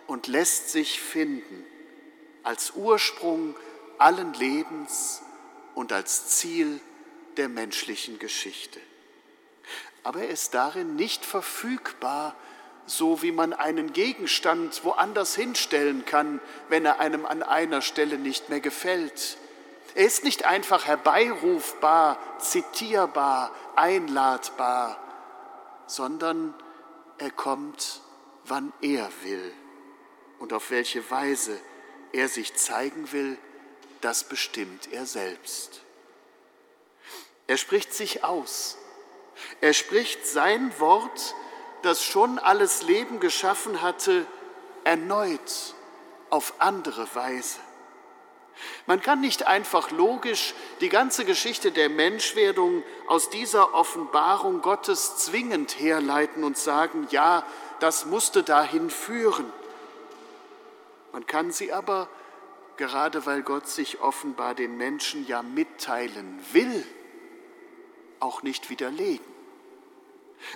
und 0.08 0.26
lässt 0.26 0.70
sich 0.70 1.00
finden 1.00 1.64
als 2.42 2.72
Ursprung 2.72 3.54
allen 3.98 4.34
Lebens 4.34 5.22
und 5.76 5.92
als 5.92 6.30
Ziel 6.30 6.80
der 7.38 7.48
menschlichen 7.48 8.18
Geschichte. 8.18 8.80
Aber 10.02 10.20
er 10.20 10.28
ist 10.28 10.54
darin 10.54 10.96
nicht 10.96 11.24
verfügbar 11.24 12.34
so 12.90 13.22
wie 13.22 13.32
man 13.32 13.52
einen 13.52 13.92
Gegenstand 13.92 14.84
woanders 14.84 15.34
hinstellen 15.34 16.04
kann, 16.04 16.40
wenn 16.68 16.84
er 16.84 17.00
einem 17.00 17.26
an 17.26 17.42
einer 17.42 17.82
Stelle 17.82 18.18
nicht 18.18 18.48
mehr 18.48 18.60
gefällt. 18.60 19.36
Er 19.94 20.06
ist 20.06 20.24
nicht 20.24 20.44
einfach 20.44 20.86
herbeirufbar, 20.86 22.18
zitierbar, 22.38 23.52
einladbar, 23.76 24.98
sondern 25.86 26.54
er 27.18 27.30
kommt, 27.30 28.00
wann 28.44 28.72
er 28.80 29.08
will 29.22 29.52
und 30.38 30.52
auf 30.52 30.70
welche 30.70 31.10
Weise 31.10 31.58
er 32.12 32.28
sich 32.28 32.54
zeigen 32.54 33.12
will, 33.12 33.38
das 34.00 34.24
bestimmt 34.24 34.92
er 34.92 35.04
selbst. 35.04 35.82
Er 37.48 37.56
spricht 37.56 37.92
sich 37.92 38.22
aus. 38.22 38.78
Er 39.60 39.72
spricht 39.72 40.24
sein 40.26 40.72
Wort 40.78 41.34
das 41.82 42.04
schon 42.04 42.38
alles 42.38 42.82
Leben 42.82 43.20
geschaffen 43.20 43.82
hatte, 43.82 44.26
erneut 44.84 45.74
auf 46.30 46.54
andere 46.58 47.14
Weise. 47.14 47.58
Man 48.86 49.00
kann 49.00 49.20
nicht 49.20 49.46
einfach 49.46 49.92
logisch 49.92 50.54
die 50.80 50.88
ganze 50.88 51.24
Geschichte 51.24 51.70
der 51.70 51.88
Menschwerdung 51.88 52.82
aus 53.06 53.30
dieser 53.30 53.74
Offenbarung 53.74 54.62
Gottes 54.62 55.16
zwingend 55.18 55.78
herleiten 55.78 56.42
und 56.42 56.58
sagen, 56.58 57.06
ja, 57.10 57.46
das 57.78 58.04
musste 58.06 58.42
dahin 58.42 58.90
führen. 58.90 59.52
Man 61.12 61.26
kann 61.26 61.52
sie 61.52 61.72
aber, 61.72 62.08
gerade 62.76 63.26
weil 63.26 63.42
Gott 63.42 63.68
sich 63.68 64.00
offenbar 64.00 64.54
den 64.54 64.76
Menschen 64.76 65.26
ja 65.28 65.42
mitteilen 65.42 66.40
will, 66.52 66.84
auch 68.20 68.42
nicht 68.42 68.70
widerlegen. 68.70 69.24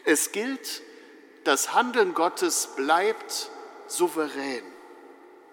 Es 0.05 0.33
gilt, 0.33 0.83
das 1.45 1.75
Handeln 1.75 2.15
Gottes 2.15 2.69
bleibt 2.77 3.51
souverän. 3.87 4.63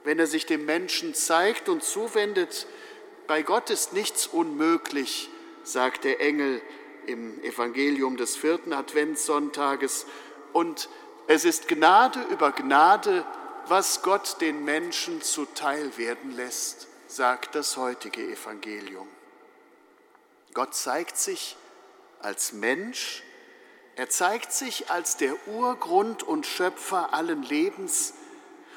wenn 0.04 0.20
er 0.20 0.28
sich 0.28 0.46
dem 0.46 0.66
Menschen 0.66 1.14
zeigt 1.14 1.70
und 1.70 1.84
zuwendet. 1.84 2.68
Bei 3.28 3.42
Gott 3.42 3.70
ist 3.70 3.94
nichts 3.94 4.28
unmöglich, 4.28 5.30
sagt 5.64 6.04
der 6.04 6.22
Engel 6.22 6.62
im 7.06 7.44
Evangelium 7.44 8.18
des 8.18 8.36
vierten 8.36 8.74
Adventssonntages. 8.74 10.06
Und 10.54 10.90
es 11.28 11.46
ist 11.46 11.68
Gnade 11.68 12.22
über 12.32 12.52
Gnade, 12.52 13.26
was 13.68 14.02
Gott 14.02 14.38
den 14.42 14.66
Menschen 14.66 15.22
zuteil 15.22 15.96
werden 15.98 16.32
lässt, 16.36 16.88
sagt 17.08 17.56
das 17.56 17.78
heutige 17.78 18.24
Evangelium. 18.24 19.08
Gott 20.54 20.74
zeigt 20.74 21.18
sich 21.18 21.56
als 22.22 22.54
Mensch, 22.54 23.24
er 23.96 24.10
zeigt 24.10 24.54
sich 24.54 24.90
als 24.90 25.18
der 25.18 25.36
Urgrund 25.48 26.24
und 26.24 26.46
Schöpfer 26.46 27.14
allen 27.14 27.44
Lebens 27.44 28.14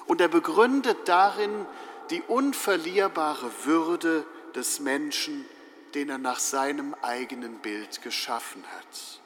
und 0.07 0.21
er 0.21 0.29
begründet 0.29 1.07
darin 1.07 1.67
die 2.11 2.23
unverlierbare 2.23 3.51
Würde 3.65 4.27
des 4.55 4.81
Menschen, 4.81 5.45
den 5.95 6.09
er 6.09 6.19
nach 6.19 6.39
seinem 6.39 6.95
eigenen 7.03 7.59
Bild 7.59 8.03
geschaffen 8.03 8.65
hat. 8.77 9.21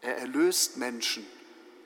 Er 0.00 0.18
erlöst 0.18 0.76
Menschen 0.76 1.26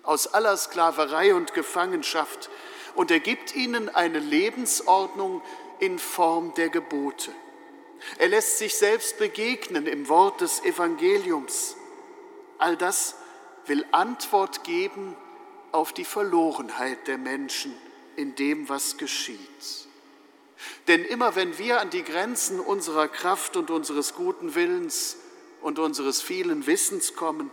aus 0.03 0.35
aller 0.35 0.57
Sklaverei 0.57 1.35
und 1.35 1.55
Gefangenschaft 1.55 2.51
und 2.95 3.11
er 3.11 3.21
gibt 3.21 3.55
ihnen 3.55 3.89
eine 3.89 4.19
Lebensordnung 4.19 5.41
in 5.79 5.99
Form 5.99 6.53
der 6.55 6.69
Gebote. 6.69 7.33
Er 8.19 8.29
lässt 8.29 8.59
sich 8.59 8.77
selbst 8.77 9.19
begegnen 9.19 9.87
im 9.87 10.09
Wort 10.09 10.41
des 10.41 10.63
Evangeliums. 10.65 11.77
All 12.59 12.77
das 12.77 13.17
will 13.67 13.85
Antwort 13.93 14.65
geben 14.65 15.17
auf 15.73 15.93
die 15.93 16.05
Verlorenheit 16.05 17.07
der 17.07 17.19
Menschen 17.19 17.75
in 18.17 18.35
dem, 18.35 18.69
was 18.69 18.97
geschieht. 18.99 19.39
Denn 20.89 21.05
immer 21.05 21.35
wenn 21.35 21.59
wir 21.59 21.81
an 21.81 21.91
die 21.91 22.05
Grenzen 22.05 22.61
unserer 22.61 23.09
Kraft 23.09 23.57
und 23.57 23.71
unseres 23.71 24.15
guten 24.15 24.55
Willens 24.55 25.17
und 25.61 25.79
unseres 25.79 26.21
vielen 26.21 26.67
Wissens 26.67 27.15
kommen, 27.15 27.51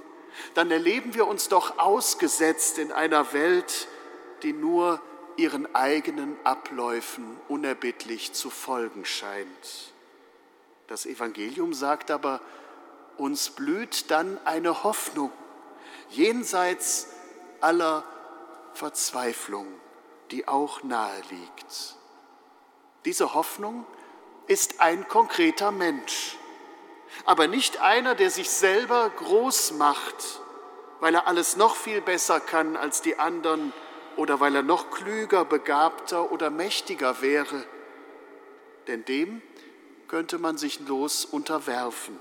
dann 0.54 0.72
erleben 0.72 1.14
wir 1.14 1.28
uns 1.28 1.48
doch 1.48 1.80
ausgesetzt 1.80 2.78
in 2.78 2.92
einer 2.92 3.34
Welt, 3.34 3.88
die 4.44 4.54
nur 4.54 5.02
ihren 5.38 5.74
eigenen 5.74 6.36
Abläufen 6.44 7.38
unerbittlich 7.48 8.34
zu 8.34 8.50
folgen 8.50 9.06
scheint. 9.06 9.94
Das 10.89 11.06
Evangelium 11.06 11.75
sagt 11.75 12.10
aber, 12.10 12.41
uns 13.15 13.52
blüht 13.52 14.10
dann 14.10 14.39
eine 14.43 14.84
Hoffnung 14.84 15.32
jenseits 16.10 17.10
aller 17.62 18.04
Verzweiflung, 18.73 19.67
die 20.32 20.47
auch 20.47 20.82
nahe 20.82 21.21
liegt. 21.30 21.95
Diese 23.06 23.36
Hoffnung 23.36 23.86
ist 24.47 24.82
ein 24.82 25.08
konkreter 25.08 25.69
Mensch, 25.71 26.38
aber 27.23 27.47
nicht 27.47 27.80
einer, 27.80 28.15
der 28.15 28.32
sich 28.32 28.49
selber 28.49 29.12
groß 29.12 29.73
macht, 29.73 30.41
weil 31.02 31.13
er 31.13 31.28
alles 31.28 31.56
noch 31.56 31.75
viel 31.75 32.02
besser 32.02 32.39
kann 32.39 32.75
als 32.75 33.04
die 33.04 33.19
anderen 33.19 33.73
oder 34.15 34.39
weil 34.39 34.56
er 34.56 34.63
noch 34.63 34.89
klüger, 34.89 35.45
begabter 35.45 36.32
oder 36.32 36.49
mächtiger 36.49 37.21
wäre. 37.21 37.63
Denn 38.88 39.06
dem 39.06 39.43
könnte 40.10 40.39
man 40.39 40.58
sich 40.58 40.82
los 40.82 41.24
unterwerfen, 41.24 42.19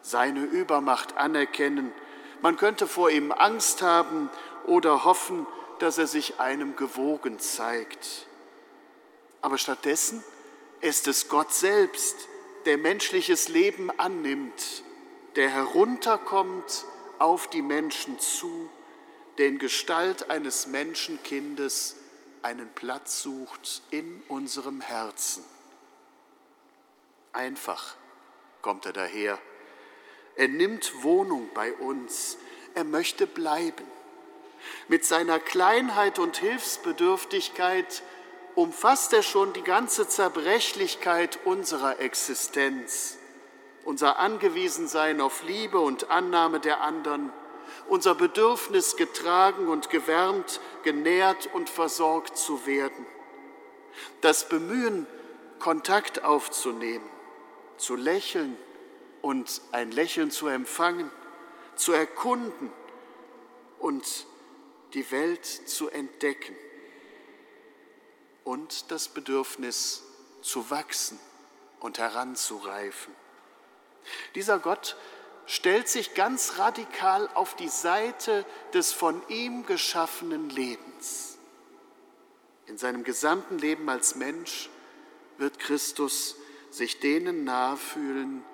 seine 0.00 0.44
Übermacht 0.44 1.18
anerkennen, 1.18 1.92
man 2.40 2.56
könnte 2.56 2.86
vor 2.86 3.10
ihm 3.10 3.32
Angst 3.32 3.82
haben 3.82 4.30
oder 4.66 5.04
hoffen, 5.04 5.46
dass 5.80 5.98
er 5.98 6.06
sich 6.06 6.40
einem 6.40 6.76
gewogen 6.76 7.38
zeigt. 7.38 8.26
Aber 9.42 9.58
stattdessen 9.58 10.24
ist 10.80 11.06
es 11.08 11.28
Gott 11.28 11.52
selbst, 11.52 12.16
der 12.64 12.78
menschliches 12.78 13.48
Leben 13.48 13.90
annimmt, 13.98 14.84
der 15.36 15.50
herunterkommt 15.50 16.84
auf 17.18 17.48
die 17.48 17.62
Menschen 17.62 18.18
zu, 18.18 18.70
der 19.36 19.48
in 19.48 19.58
Gestalt 19.58 20.30
eines 20.30 20.66
Menschenkindes 20.66 21.96
einen 22.42 22.68
Platz 22.74 23.22
sucht 23.22 23.82
in 23.90 24.22
unserem 24.28 24.80
Herzen. 24.80 25.44
Einfach 27.32 27.96
kommt 28.62 28.86
er 28.86 28.92
daher. 28.92 29.38
Er 30.36 30.48
nimmt 30.48 31.02
Wohnung 31.02 31.50
bei 31.54 31.72
uns. 31.74 32.38
Er 32.74 32.84
möchte 32.84 33.26
bleiben. 33.26 33.84
Mit 34.88 35.04
seiner 35.04 35.38
Kleinheit 35.38 36.18
und 36.18 36.36
Hilfsbedürftigkeit 36.36 38.02
umfasst 38.54 39.12
er 39.12 39.22
schon 39.22 39.52
die 39.52 39.62
ganze 39.62 40.08
Zerbrechlichkeit 40.08 41.38
unserer 41.44 42.00
Existenz, 42.00 43.16
unser 43.84 44.18
Angewiesensein 44.18 45.20
auf 45.20 45.42
Liebe 45.44 45.78
und 45.78 46.10
Annahme 46.10 46.60
der 46.60 46.82
anderen, 46.82 47.32
unser 47.88 48.14
Bedürfnis 48.14 48.96
getragen 48.96 49.68
und 49.68 49.90
gewärmt, 49.90 50.60
genährt 50.82 51.48
und 51.52 51.70
versorgt 51.70 52.36
zu 52.36 52.66
werden, 52.66 53.06
das 54.20 54.48
Bemühen, 54.48 55.06
Kontakt 55.58 56.24
aufzunehmen, 56.24 57.08
zu 57.80 57.96
lächeln 57.96 58.56
und 59.22 59.60
ein 59.72 59.90
Lächeln 59.90 60.30
zu 60.30 60.46
empfangen, 60.46 61.10
zu 61.76 61.92
erkunden 61.92 62.70
und 63.78 64.26
die 64.94 65.10
Welt 65.10 65.44
zu 65.44 65.88
entdecken 65.88 66.56
und 68.44 68.90
das 68.90 69.08
Bedürfnis 69.08 70.02
zu 70.42 70.70
wachsen 70.70 71.18
und 71.80 71.98
heranzureifen. 71.98 73.14
Dieser 74.34 74.58
Gott 74.58 74.96
stellt 75.46 75.88
sich 75.88 76.14
ganz 76.14 76.58
radikal 76.58 77.28
auf 77.34 77.56
die 77.56 77.68
Seite 77.68 78.44
des 78.72 78.92
von 78.92 79.22
ihm 79.28 79.66
geschaffenen 79.66 80.50
Lebens. 80.50 81.38
In 82.66 82.78
seinem 82.78 83.04
gesamten 83.04 83.58
Leben 83.58 83.88
als 83.88 84.14
Mensch 84.14 84.70
wird 85.38 85.58
Christus 85.58 86.36
sich 86.70 87.00
denen 87.00 87.44
nahe 87.44 87.76
fühlen, 87.76 88.44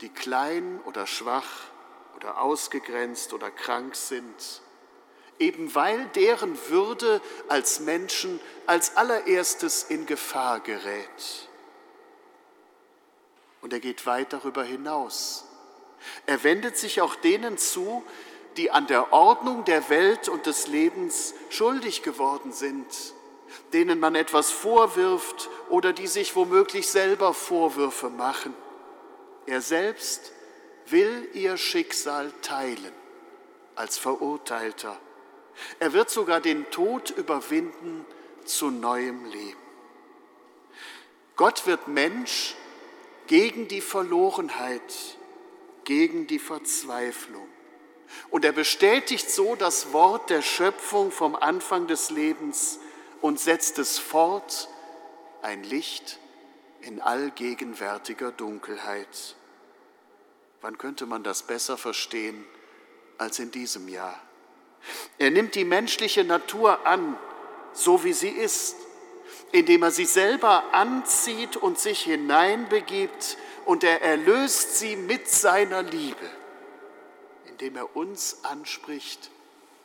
die 0.00 0.08
klein 0.08 0.80
oder 0.84 1.06
schwach 1.06 1.64
oder 2.16 2.40
ausgegrenzt 2.40 3.32
oder 3.32 3.50
krank 3.50 3.96
sind 3.96 4.62
eben 5.38 5.74
weil 5.74 6.06
deren 6.14 6.56
Würde 6.68 7.20
als 7.48 7.80
Menschen 7.80 8.40
als 8.66 8.96
allererstes 8.96 9.84
in 9.84 10.06
Gefahr 10.06 10.60
gerät. 10.60 11.48
Und 13.60 13.72
er 13.72 13.80
geht 13.80 14.06
weit 14.06 14.32
darüber 14.32 14.62
hinaus. 14.62 15.44
Er 16.26 16.44
wendet 16.44 16.76
sich 16.76 17.00
auch 17.00 17.14
denen 17.16 17.56
zu, 17.56 18.04
die 18.56 18.70
an 18.70 18.86
der 18.86 19.12
Ordnung 19.12 19.64
der 19.64 19.88
Welt 19.88 20.28
und 20.28 20.46
des 20.46 20.66
Lebens 20.66 21.34
schuldig 21.48 22.02
geworden 22.02 22.52
sind, 22.52 22.86
denen 23.72 23.98
man 23.98 24.14
etwas 24.14 24.50
vorwirft 24.50 25.48
oder 25.70 25.92
die 25.92 26.06
sich 26.06 26.36
womöglich 26.36 26.88
selber 26.88 27.34
Vorwürfe 27.34 28.10
machen. 28.10 28.54
Er 29.46 29.60
selbst 29.60 30.32
will 30.86 31.28
ihr 31.34 31.56
Schicksal 31.56 32.32
teilen 32.42 32.92
als 33.74 33.98
Verurteilter 33.98 34.98
er 35.78 35.92
wird 35.92 36.10
sogar 36.10 36.40
den 36.40 36.70
Tod 36.70 37.10
überwinden 37.10 38.04
zu 38.44 38.70
neuem 38.70 39.24
Leben. 39.26 39.60
Gott 41.36 41.66
wird 41.66 41.88
Mensch 41.88 42.54
gegen 43.26 43.68
die 43.68 43.80
Verlorenheit, 43.80 45.16
gegen 45.84 46.26
die 46.26 46.38
Verzweiflung. 46.38 47.48
Und 48.30 48.44
er 48.44 48.52
bestätigt 48.52 49.30
so 49.30 49.56
das 49.56 49.92
Wort 49.92 50.30
der 50.30 50.42
Schöpfung 50.42 51.10
vom 51.10 51.34
Anfang 51.34 51.86
des 51.86 52.10
Lebens 52.10 52.78
und 53.20 53.40
setzt 53.40 53.78
es 53.78 53.98
fort, 53.98 54.68
ein 55.44 55.62
Licht 55.62 56.18
in 56.80 57.00
allgegenwärtiger 57.00 58.32
Dunkelheit. 58.32 59.36
Wann 60.60 60.78
könnte 60.78 61.06
man 61.06 61.22
das 61.22 61.42
besser 61.42 61.76
verstehen 61.76 62.44
als 63.18 63.38
in 63.38 63.50
diesem 63.50 63.88
Jahr? 63.88 64.18
Er 65.18 65.30
nimmt 65.30 65.54
die 65.54 65.64
menschliche 65.64 66.24
Natur 66.24 66.86
an, 66.86 67.18
so 67.72 68.04
wie 68.04 68.12
sie 68.12 68.30
ist, 68.30 68.76
indem 69.52 69.82
er 69.82 69.90
sie 69.90 70.06
selber 70.06 70.64
anzieht 70.72 71.56
und 71.56 71.78
sich 71.78 72.00
hineinbegibt 72.00 73.36
und 73.66 73.84
er 73.84 74.02
erlöst 74.02 74.78
sie 74.78 74.96
mit 74.96 75.28
seiner 75.28 75.82
Liebe, 75.82 76.30
indem 77.46 77.76
er 77.76 77.96
uns 77.96 78.44
anspricht 78.44 79.30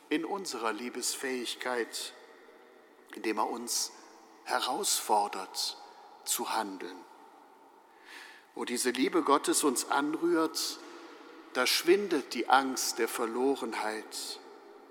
in 0.08 0.24
unserer 0.24 0.72
Liebesfähigkeit, 0.72 2.12
indem 3.14 3.38
er 3.38 3.48
uns 3.48 3.92
herausfordert 4.50 5.76
zu 6.24 6.54
handeln. 6.54 6.96
Wo 8.54 8.64
diese 8.64 8.90
Liebe 8.90 9.22
Gottes 9.22 9.64
uns 9.64 9.90
anrührt, 9.90 10.78
da 11.54 11.66
schwindet 11.66 12.34
die 12.34 12.48
Angst 12.48 12.98
der 12.98 13.08
Verlorenheit 13.08 14.40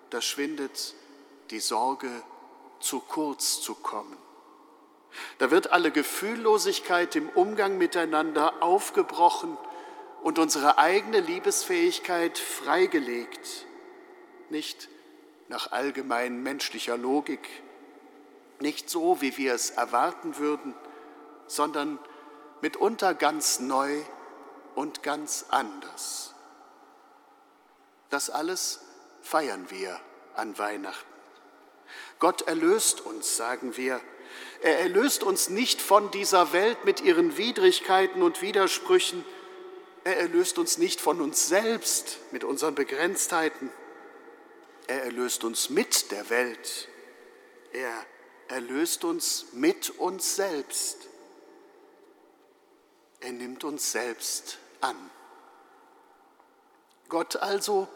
da 0.10 0.22
schwindet 0.22 0.96
die 1.52 1.60
Sorge, 1.60 2.10
zu 2.80 3.00
kurz 3.00 3.62
zu 3.62 3.76
kommen. 3.76 4.18
Da 5.38 5.52
wird 5.52 5.72
alle 5.72 5.92
Gefühllosigkeit 5.92 7.16
im 7.16 7.30
Umgang 7.30 7.78
miteinander 7.78 8.64
aufgebrochen 8.64 9.58
und 10.22 10.40
unsere 10.40 10.78
eigene 10.78 11.20
Liebesfähigkeit 11.20 12.38
freigelegt, 12.38 13.66
nicht 14.50 14.88
nach 15.48 15.72
allgemein 15.72 16.42
menschlicher 16.42 16.98
Logik, 16.98 17.48
nicht 18.62 18.90
so, 18.90 19.22
wie 19.22 19.38
wir 19.38 19.54
es 19.54 19.72
erwarten 19.72 20.38
würden, 20.38 20.74
sondern 21.48 22.00
mitunter 22.62 23.14
ganz 23.14 23.60
neu 23.60 24.02
und 24.76 25.04
ganz 25.04 25.46
anders. 25.50 26.34
Das 28.10 28.30
alles 28.30 28.82
feiern 29.22 29.70
wir 29.70 30.00
an 30.36 30.58
Weihnachten. 30.58 31.06
Gott 32.20 32.42
erlöst 32.44 33.02
uns, 33.02 33.38
sagen 33.38 33.78
wir. 33.78 34.02
Er 34.62 34.80
erlöst 34.80 35.24
uns 35.24 35.50
nicht 35.50 35.82
von 35.82 36.12
dieser 36.12 36.54
Welt 36.54 36.86
mit 36.86 37.02
ihren 37.02 37.38
Widrigkeiten 37.38 38.22
und 38.22 38.42
Widersprüchen. 38.42 39.24
Er 40.04 40.18
erlöst 40.18 40.58
uns 40.58 40.78
nicht 40.78 41.02
von 41.02 41.22
uns 41.22 41.48
selbst 41.48 42.20
mit 42.32 42.44
unseren 42.44 42.76
Begrenztheiten. 42.76 43.72
Er 44.88 45.04
erlöst 45.04 45.44
uns 45.44 45.70
mit 45.70 46.12
der 46.12 46.30
Welt. 46.30 46.90
Er 47.74 48.06
erlöst 48.50 49.04
uns 49.04 49.48
mit 49.54 49.92
uns 49.92 50.36
selbst. 50.36 51.08
Er 53.22 53.32
nimmt 53.32 53.64
uns 53.64 53.92
selbst 53.92 54.58
an. 54.82 54.96
Gott 57.08 57.38
also 57.38 57.88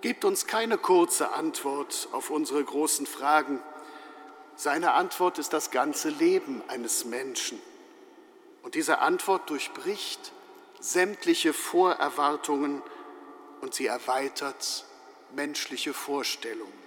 gibt 0.00 0.24
uns 0.24 0.46
keine 0.46 0.78
kurze 0.78 1.32
Antwort 1.32 2.08
auf 2.12 2.30
unsere 2.30 2.62
großen 2.62 3.06
Fragen. 3.06 3.60
Seine 4.56 4.92
Antwort 4.92 5.38
ist 5.38 5.52
das 5.52 5.70
ganze 5.70 6.08
Leben 6.08 6.62
eines 6.68 7.04
Menschen. 7.04 7.60
Und 8.62 8.74
diese 8.74 8.98
Antwort 8.98 9.50
durchbricht 9.50 10.32
sämtliche 10.80 11.52
Vorerwartungen 11.52 12.82
und 13.60 13.74
sie 13.74 13.86
erweitert 13.86 14.84
menschliche 15.34 15.94
Vorstellungen. 15.94 16.81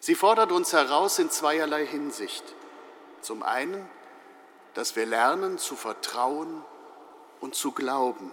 Sie 0.00 0.14
fordert 0.14 0.52
uns 0.52 0.72
heraus 0.72 1.18
in 1.18 1.30
zweierlei 1.30 1.86
Hinsicht. 1.86 2.44
Zum 3.20 3.42
einen, 3.42 3.88
dass 4.74 4.96
wir 4.96 5.06
lernen 5.06 5.58
zu 5.58 5.74
vertrauen 5.74 6.64
und 7.40 7.54
zu 7.54 7.72
glauben 7.72 8.32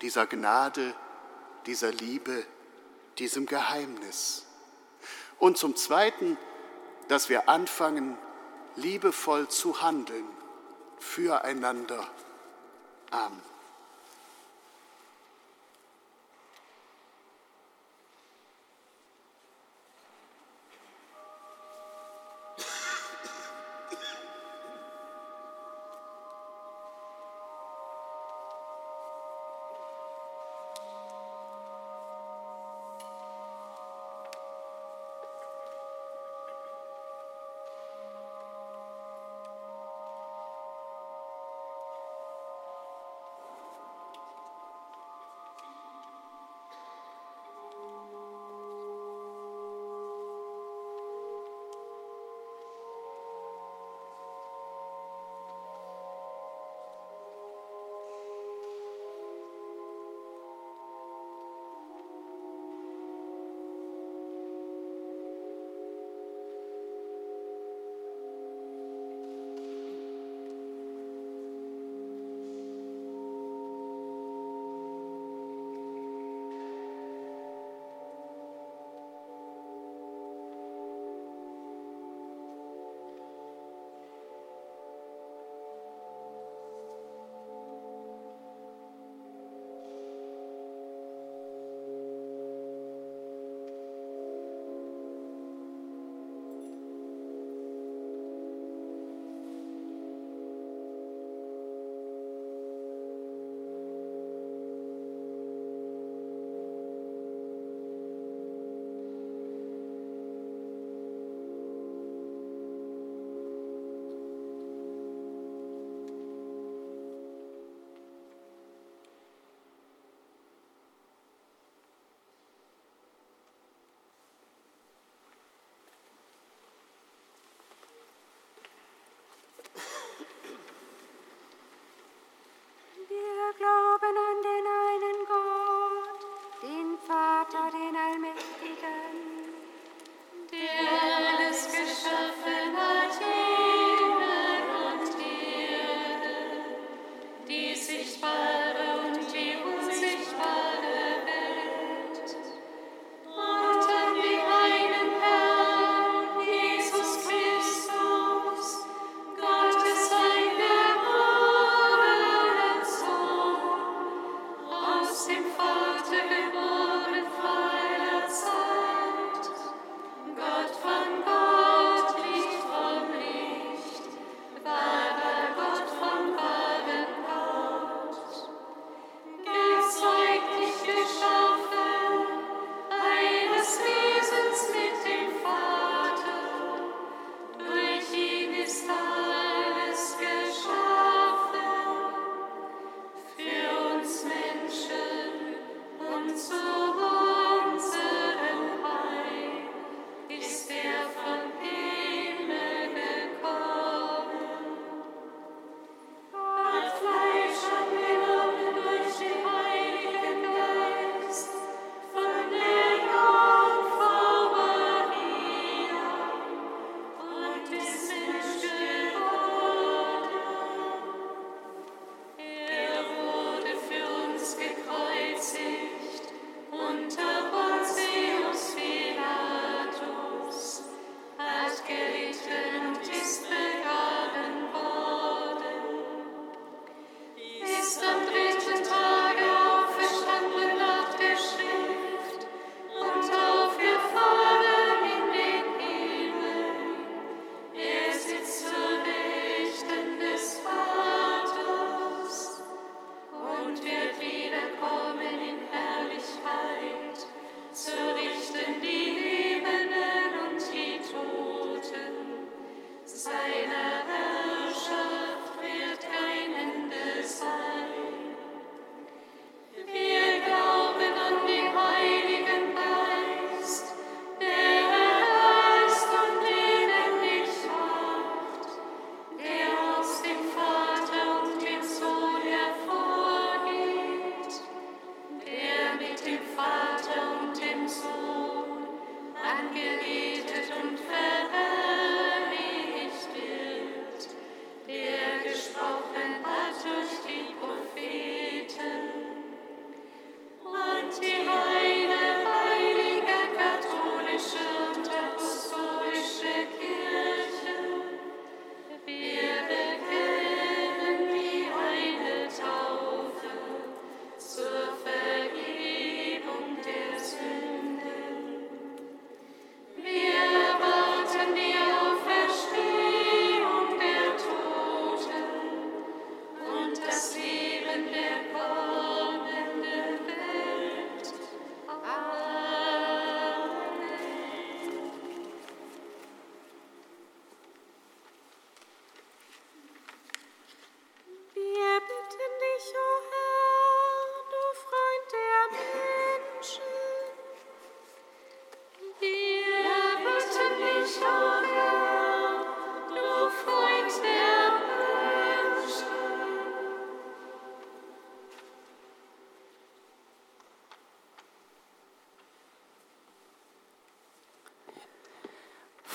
dieser 0.00 0.26
Gnade, 0.26 0.94
dieser 1.66 1.90
Liebe, 1.90 2.44
diesem 3.18 3.46
Geheimnis. 3.46 4.44
Und 5.38 5.56
zum 5.56 5.76
Zweiten, 5.76 6.36
dass 7.08 7.28
wir 7.28 7.48
anfangen, 7.48 8.18
liebevoll 8.76 9.48
zu 9.48 9.80
handeln, 9.80 10.28
füreinander. 10.98 12.06
Amen. 13.10 13.53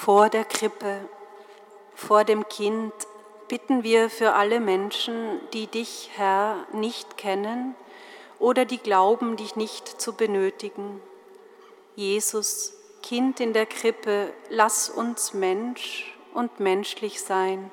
Vor 0.09 0.29
der 0.29 0.43
Krippe, 0.43 1.07
vor 1.93 2.23
dem 2.23 2.49
Kind 2.49 2.91
bitten 3.47 3.83
wir 3.83 4.09
für 4.09 4.33
alle 4.33 4.59
Menschen, 4.59 5.39
die 5.53 5.67
dich, 5.67 6.09
Herr, 6.15 6.65
nicht 6.73 7.15
kennen 7.15 7.75
oder 8.39 8.65
die 8.65 8.79
glauben, 8.79 9.37
dich 9.37 9.55
nicht 9.55 10.01
zu 10.01 10.13
benötigen. 10.13 10.99
Jesus, 11.95 12.73
Kind 13.03 13.39
in 13.39 13.53
der 13.53 13.67
Krippe, 13.67 14.33
lass 14.49 14.89
uns 14.89 15.35
Mensch 15.35 16.17
und 16.33 16.59
menschlich 16.59 17.21
sein, 17.21 17.69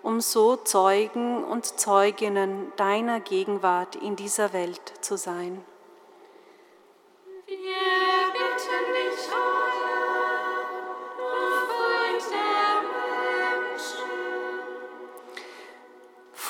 um 0.00 0.20
so 0.20 0.54
Zeugen 0.54 1.42
und 1.42 1.66
Zeuginnen 1.66 2.72
deiner 2.76 3.18
Gegenwart 3.18 3.96
in 3.96 4.14
dieser 4.14 4.52
Welt 4.52 4.92
zu 5.00 5.16
sein. 5.16 5.64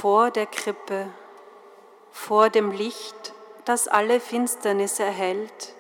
Vor 0.05 0.30
der 0.30 0.44
Krippe, 0.44 1.09
vor 2.11 2.50
dem 2.50 2.72
Licht, 2.72 3.32
das 3.64 3.88
alle 3.88 4.20
Finsternis 4.20 5.00
erhellt, 5.00 5.74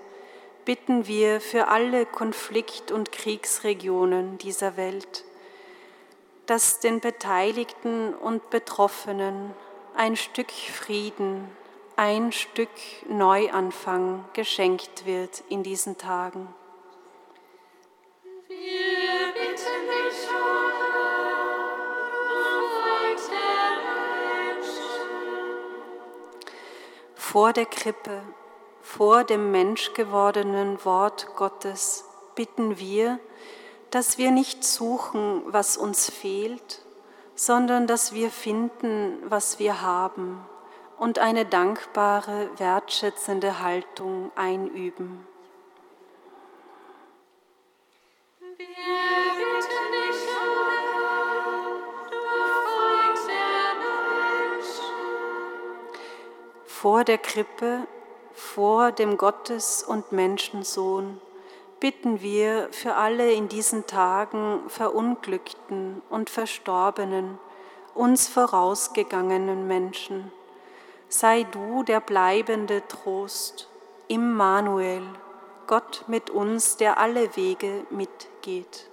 bitten 0.64 1.06
wir 1.06 1.42
für 1.42 1.68
alle 1.68 2.06
Konflikt- 2.06 2.90
und 2.90 3.12
Kriegsregionen 3.12 4.38
dieser 4.38 4.78
Welt, 4.78 5.24
dass 6.46 6.80
den 6.80 7.00
Beteiligten 7.00 8.14
und 8.14 8.48
Betroffenen 8.48 9.52
ein 9.94 10.16
Stück 10.16 10.50
Frieden, 10.50 11.46
ein 11.96 12.32
Stück 12.32 12.70
Neuanfang 13.06 14.24
geschenkt 14.32 15.04
wird 15.04 15.44
in 15.50 15.62
diesen 15.62 15.98
Tagen. 15.98 16.48
Vor 27.34 27.52
der 27.52 27.66
Krippe, 27.66 28.22
vor 28.80 29.24
dem 29.24 29.50
menschgewordenen 29.50 30.84
Wort 30.84 31.34
Gottes 31.34 32.04
bitten 32.36 32.78
wir, 32.78 33.18
dass 33.90 34.18
wir 34.18 34.30
nicht 34.30 34.62
suchen, 34.62 35.42
was 35.46 35.76
uns 35.76 36.08
fehlt, 36.08 36.84
sondern 37.34 37.88
dass 37.88 38.12
wir 38.12 38.30
finden, 38.30 39.18
was 39.24 39.58
wir 39.58 39.82
haben 39.82 40.46
und 40.96 41.18
eine 41.18 41.44
dankbare, 41.44 42.50
wertschätzende 42.58 43.58
Haltung 43.58 44.30
einüben. 44.36 45.26
Wir 48.56 49.03
Vor 56.84 57.02
der 57.02 57.16
Krippe, 57.16 57.86
vor 58.34 58.92
dem 58.92 59.16
Gottes- 59.16 59.82
und 59.82 60.12
Menschensohn 60.12 61.18
bitten 61.80 62.20
wir 62.20 62.68
für 62.72 62.96
alle 62.96 63.32
in 63.32 63.48
diesen 63.48 63.86
Tagen 63.86 64.60
verunglückten 64.68 66.02
und 66.10 66.28
verstorbenen, 66.28 67.38
uns 67.94 68.28
vorausgegangenen 68.28 69.66
Menschen. 69.66 70.30
Sei 71.08 71.44
du 71.44 71.84
der 71.84 72.00
bleibende 72.00 72.86
Trost, 72.86 73.70
Immanuel, 74.08 75.04
Gott 75.66 76.04
mit 76.06 76.28
uns, 76.28 76.76
der 76.76 76.98
alle 76.98 77.34
Wege 77.34 77.86
mitgeht. 77.88 78.90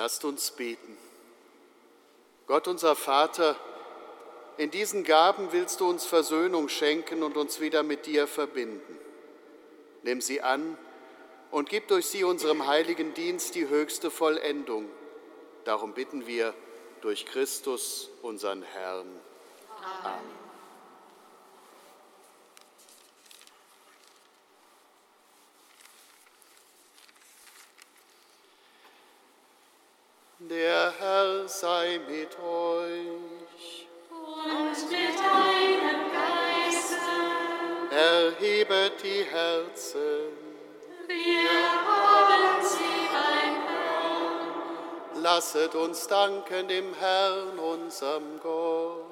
Lasst 0.00 0.24
uns 0.24 0.52
beten. 0.52 0.96
Gott 2.46 2.68
unser 2.68 2.94
Vater, 2.94 3.56
in 4.56 4.70
diesen 4.70 5.02
Gaben 5.02 5.50
willst 5.50 5.80
du 5.80 5.90
uns 5.90 6.06
Versöhnung 6.06 6.68
schenken 6.68 7.24
und 7.24 7.36
uns 7.36 7.58
wieder 7.58 7.82
mit 7.82 8.06
dir 8.06 8.28
verbinden. 8.28 8.96
Nimm 10.04 10.20
sie 10.20 10.40
an 10.40 10.78
und 11.50 11.68
gib 11.68 11.88
durch 11.88 12.06
sie 12.06 12.22
unserem 12.22 12.68
heiligen 12.68 13.12
Dienst 13.14 13.56
die 13.56 13.66
höchste 13.68 14.12
Vollendung. 14.12 14.88
Darum 15.64 15.94
bitten 15.94 16.28
wir 16.28 16.54
durch 17.00 17.26
Christus, 17.26 18.08
unseren 18.22 18.62
Herrn. 18.62 19.08
Amen. 20.04 20.20
Der 20.30 20.47
uns 45.88 46.06
danken 46.06 46.68
dem 46.68 46.94
Herrn, 46.94 47.58
unserem 47.58 48.38
Gott. 48.42 49.06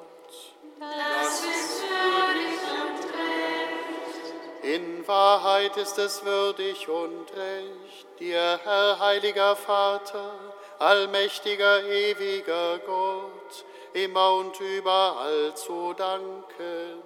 Das 0.79 1.41
ist 1.41 1.81
würdig 1.81 2.61
und 2.83 3.05
recht. 3.15 4.75
In 4.75 5.09
Wahrheit 5.09 5.75
ist 5.79 5.97
es 5.97 6.23
würdig 6.23 6.87
und 6.89 7.33
recht, 7.35 8.07
dir, 8.19 8.61
Herr, 8.63 8.99
heiliger 8.99 9.57
Vater, 9.57 10.33
allmächtiger, 10.79 11.83
ewiger 11.85 12.79
Gott, 12.81 13.65
immer 13.95 14.35
und 14.35 14.61
überall 14.61 15.55
zu 15.55 15.95
danken. 15.95 17.03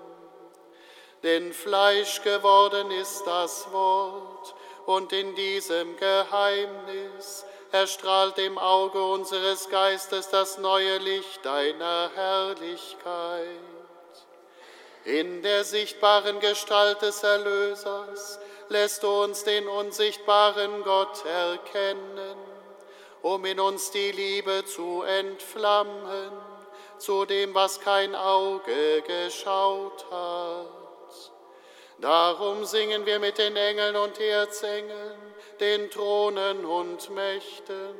Denn 1.23 1.53
Fleisch 1.53 2.23
geworden 2.23 2.91
ist 2.91 3.23
das 3.25 3.71
Wort, 3.71 4.55
und 4.87 5.13
in 5.13 5.37
diesem 5.37 5.97
Geheimnis 5.97 7.45
erstrahlt 7.73 8.39
im 8.39 8.59
Auge 8.59 9.03
unseres 9.03 9.69
Geistes 9.69 10.29
das 10.29 10.59
neue 10.59 10.99
Licht 10.99 11.45
deiner 11.45 12.11
Herrlichkeit. 12.15 13.47
In 15.05 15.43
der 15.43 15.65
sichtbaren 15.65 16.41
Gestalt 16.41 17.03
des 17.03 17.23
Erlösers 17.23 18.39
lässt 18.69 19.03
du 19.03 19.09
uns 19.09 19.45
den 19.45 19.67
unsichtbaren 19.69 20.83
Gott 20.85 21.25
erkennen 21.25 22.51
um 23.23 23.45
in 23.45 23.61
uns 23.61 23.91
die 23.91 24.13
Liebe 24.13 24.65
zu 24.65 25.03
entflammen 25.03 26.33
zu 26.99 27.25
dem, 27.25 27.55
was 27.55 27.81
kein 27.81 28.15
Auge 28.15 29.03
geschaut 29.03 30.05
hat. 30.11 30.67
Darum 31.99 32.65
singen 32.65 33.05
wir 33.05 33.19
mit 33.19 33.39
den 33.39 33.57
Engeln 33.57 33.97
und 33.97 34.19
Erzengeln, 34.19 35.30
den 35.61 35.91
Thronen 35.91 36.65
und 36.65 37.11
Mächten 37.11 37.95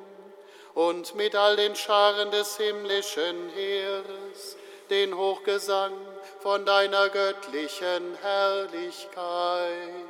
und 0.75 1.15
mit 1.15 1.35
all 1.35 1.57
den 1.57 1.77
Scharen 1.77 2.31
des 2.31 2.57
himmlischen 2.57 3.51
Heeres 3.55 4.57
den 4.89 5.17
Hochgesang 5.17 5.93
von 6.41 6.67
deiner 6.67 7.09
göttlichen 7.11 8.17
Herrlichkeit. 8.21 10.10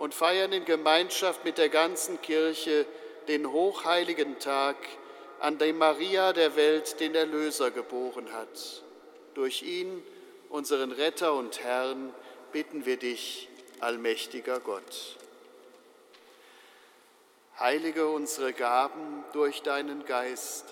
und 0.00 0.14
feiern 0.14 0.50
in 0.52 0.64
Gemeinschaft 0.64 1.44
mit 1.44 1.58
der 1.58 1.68
ganzen 1.68 2.22
Kirche 2.22 2.86
den 3.28 3.52
hochheiligen 3.52 4.38
Tag, 4.38 4.76
an 5.40 5.58
dem 5.58 5.76
Maria 5.76 6.32
der 6.32 6.56
Welt 6.56 6.98
den 7.00 7.14
Erlöser 7.14 7.70
geboren 7.70 8.32
hat. 8.32 8.82
Durch 9.34 9.62
ihn, 9.62 10.02
unseren 10.48 10.90
Retter 10.90 11.34
und 11.34 11.62
Herrn, 11.62 12.14
bitten 12.50 12.86
wir 12.86 12.96
dich, 12.96 13.48
allmächtiger 13.80 14.58
Gott. 14.60 15.18
Heilige 17.58 18.08
unsere 18.08 18.54
Gaben 18.54 19.22
durch 19.34 19.60
deinen 19.60 20.06
Geist, 20.06 20.64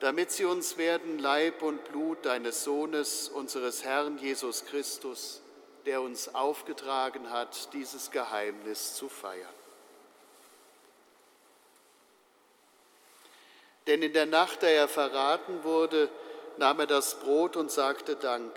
damit 0.00 0.30
sie 0.30 0.46
uns 0.46 0.78
werden 0.78 1.18
Leib 1.18 1.60
und 1.60 1.84
Blut 1.92 2.24
deines 2.24 2.64
Sohnes, 2.64 3.28
unseres 3.28 3.84
Herrn 3.84 4.16
Jesus 4.16 4.64
Christus, 4.64 5.41
der 5.86 6.02
uns 6.02 6.34
aufgetragen 6.34 7.30
hat, 7.30 7.72
dieses 7.72 8.10
Geheimnis 8.10 8.94
zu 8.94 9.08
feiern. 9.08 9.54
Denn 13.86 14.02
in 14.02 14.12
der 14.12 14.26
Nacht, 14.26 14.62
da 14.62 14.68
er 14.68 14.88
verraten 14.88 15.64
wurde, 15.64 16.08
nahm 16.56 16.80
er 16.80 16.86
das 16.86 17.18
Brot 17.20 17.56
und 17.56 17.70
sagte 17.70 18.16
Dank, 18.16 18.52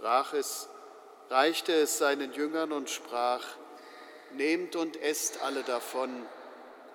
brach 0.00 0.32
es, 0.32 0.68
reichte 1.30 1.72
es 1.72 1.98
seinen 1.98 2.32
Jüngern 2.32 2.72
und 2.72 2.90
sprach, 2.90 3.44
Nehmt 4.32 4.76
und 4.76 5.00
esst 5.00 5.40
alle 5.42 5.62
davon, 5.62 6.26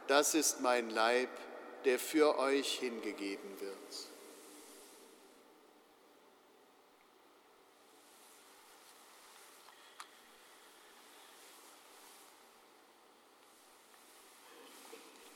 das 0.07 0.35
ist 0.35 0.61
mein 0.61 0.91
Leib, 0.91 1.29
der 1.83 1.97
für 1.97 2.37
euch 2.37 2.77
hingegeben 2.79 3.59
wird. 3.59 3.82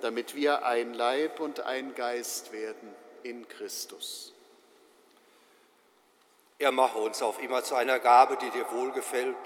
damit 0.00 0.34
wir 0.34 0.64
ein 0.64 0.94
Leib 0.94 1.40
und 1.40 1.60
ein 1.60 1.94
Geist 1.94 2.52
werden 2.52 2.94
in 3.22 3.48
Christus. 3.48 4.32
Er 6.58 6.72
mache 6.72 6.98
uns 6.98 7.22
auf 7.22 7.40
immer 7.40 7.62
zu 7.62 7.76
einer 7.76 7.98
Gabe, 8.00 8.36
die 8.36 8.50
dir 8.50 8.66
wohlgefällt, 8.72 9.36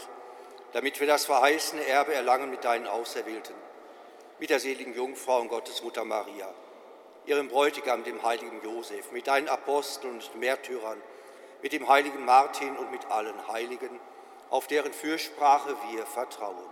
damit 0.73 0.99
wir 0.99 1.07
das 1.07 1.27
verheißene 1.27 1.87
Erbe 1.87 2.15
erlangen 2.15 2.51
mit 2.51 2.65
deinen 2.65 2.87
Auserwählten, 2.87 3.55
mit 4.39 4.51
der 4.51 4.61
seligen 4.61 4.95
Jungfrau 4.95 5.41
und 5.41 5.49
Gottesmutter 5.49 6.05
Maria, 6.05 6.53
ihrem 7.27 7.49
Bräutigam, 7.49 8.03
dem 8.05 8.23
heiligen 8.23 8.63
Josef, 8.63 9.13
mit 9.13 9.27
deinen 9.27 9.49
Aposteln 9.49 10.15
und 10.15 10.37
Märtyrern, 10.37 11.01
mit 11.61 11.73
dem 11.73 11.87
heiligen 11.89 12.25
Martin 12.25 12.77
und 12.77 12.91
mit 12.91 13.05
allen 13.11 13.47
Heiligen, 13.49 14.01
auf 14.49 14.67
deren 14.67 14.93
Fürsprache 14.93 15.77
wir 15.91 16.07
vertrauen. 16.07 16.72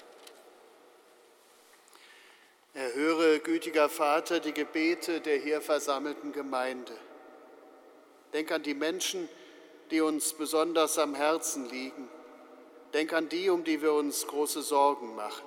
Erhöre, 2.73 3.39
gütiger 3.39 3.89
Vater, 3.89 4.39
die 4.39 4.53
Gebete 4.53 5.19
der 5.19 5.35
hier 5.35 5.59
versammelten 5.59 6.31
Gemeinde. 6.31 6.93
Denk 8.31 8.49
an 8.53 8.63
die 8.63 8.73
Menschen, 8.73 9.27
die 9.91 9.99
uns 9.99 10.31
besonders 10.31 10.97
am 10.97 11.13
Herzen 11.13 11.69
liegen. 11.69 12.07
Denk 12.93 13.11
an 13.11 13.27
die, 13.27 13.49
um 13.49 13.65
die 13.65 13.81
wir 13.81 13.91
uns 13.91 14.25
große 14.25 14.61
Sorgen 14.61 15.15
machen. 15.17 15.45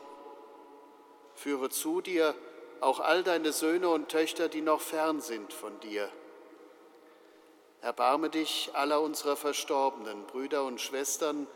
Führe 1.35 1.71
zu 1.71 2.03
dir 2.03 2.35
auch 2.83 3.01
all 3.01 3.23
deine 3.23 3.55
Söhne 3.55 3.89
und 3.89 4.11
Töchter, 4.11 4.51
die 4.51 4.61
noch 4.61 4.83
fern 4.83 5.23
sind 5.23 5.55
von 5.55 5.81
dir. 5.81 6.11
Erbarme 7.81 8.29
dich 8.29 8.71
aller 8.75 9.01
unserer 9.01 9.37
verstorbenen 9.37 10.27
Brüder 10.27 10.65
und 10.65 10.79
Schwestern 10.79 11.47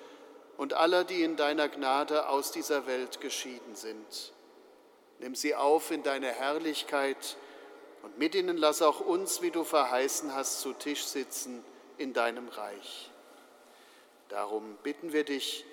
und 0.56 0.72
aller, 0.72 1.04
die 1.04 1.22
in 1.22 1.36
deiner 1.36 1.68
Gnade 1.68 2.30
aus 2.30 2.52
dieser 2.52 2.86
Welt 2.86 3.20
geschieden 3.20 3.74
sind 3.74 4.32
Nimm 5.20 5.34
sie 5.34 5.54
auf 5.54 5.90
in 5.90 6.02
deine 6.02 6.28
Herrlichkeit 6.28 7.36
und 8.02 8.18
mit 8.18 8.34
ihnen 8.34 8.56
lass 8.56 8.82
auch 8.82 9.00
uns, 9.00 9.42
wie 9.42 9.50
du 9.50 9.64
verheißen 9.64 10.34
hast, 10.34 10.60
zu 10.60 10.72
Tisch 10.72 11.04
sitzen 11.04 11.64
in 11.96 12.12
deinem 12.12 12.48
Reich. 12.48 13.10
Darum 14.28 14.76
bitten 14.82 15.12
wir 15.12 15.24
dich 15.24 15.64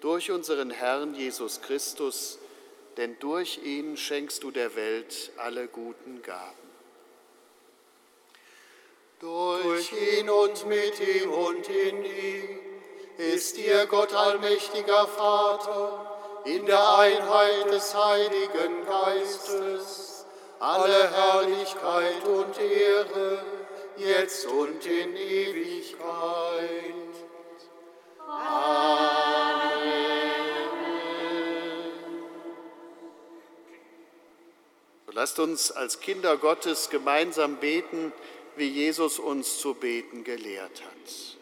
durch 0.00 0.30
unseren 0.30 0.70
Herrn 0.70 1.14
Jesus 1.14 1.60
Christus, 1.62 2.38
denn 2.96 3.18
durch 3.18 3.58
ihn 3.64 3.96
schenkst 3.96 4.42
du 4.42 4.50
der 4.50 4.76
Welt 4.76 5.32
alle 5.36 5.66
guten 5.66 6.22
Gaben. 6.22 6.62
Durch 9.18 9.92
ihn 9.92 10.28
und 10.28 10.66
mit 10.66 11.00
ihm 11.00 11.30
und 11.30 11.68
in 11.68 12.04
ihm 12.04 12.58
ist 13.18 13.56
dir 13.56 13.86
Gott 13.86 14.12
allmächtiger 14.12 15.06
Vater 15.06 16.01
in 16.44 16.66
der 16.66 16.98
Einheit 16.98 17.70
des 17.70 17.94
Heiligen 17.94 18.86
Geistes, 18.86 20.26
alle 20.58 21.10
Herrlichkeit 21.10 22.24
und 22.24 22.58
Ehre, 22.58 23.44
jetzt 23.96 24.46
und 24.46 24.84
in 24.86 25.16
Ewigkeit. 25.16 26.02
Amen. 28.28 29.52
lasst 35.22 35.38
uns 35.38 35.70
als 35.70 36.00
Kinder 36.00 36.36
Gottes 36.36 36.90
gemeinsam 36.90 37.58
beten, 37.58 38.12
wie 38.56 38.68
Jesus 38.68 39.18
uns 39.18 39.58
zu 39.58 39.74
beten 39.74 40.24
gelehrt 40.24 40.82
hat. 40.82 41.41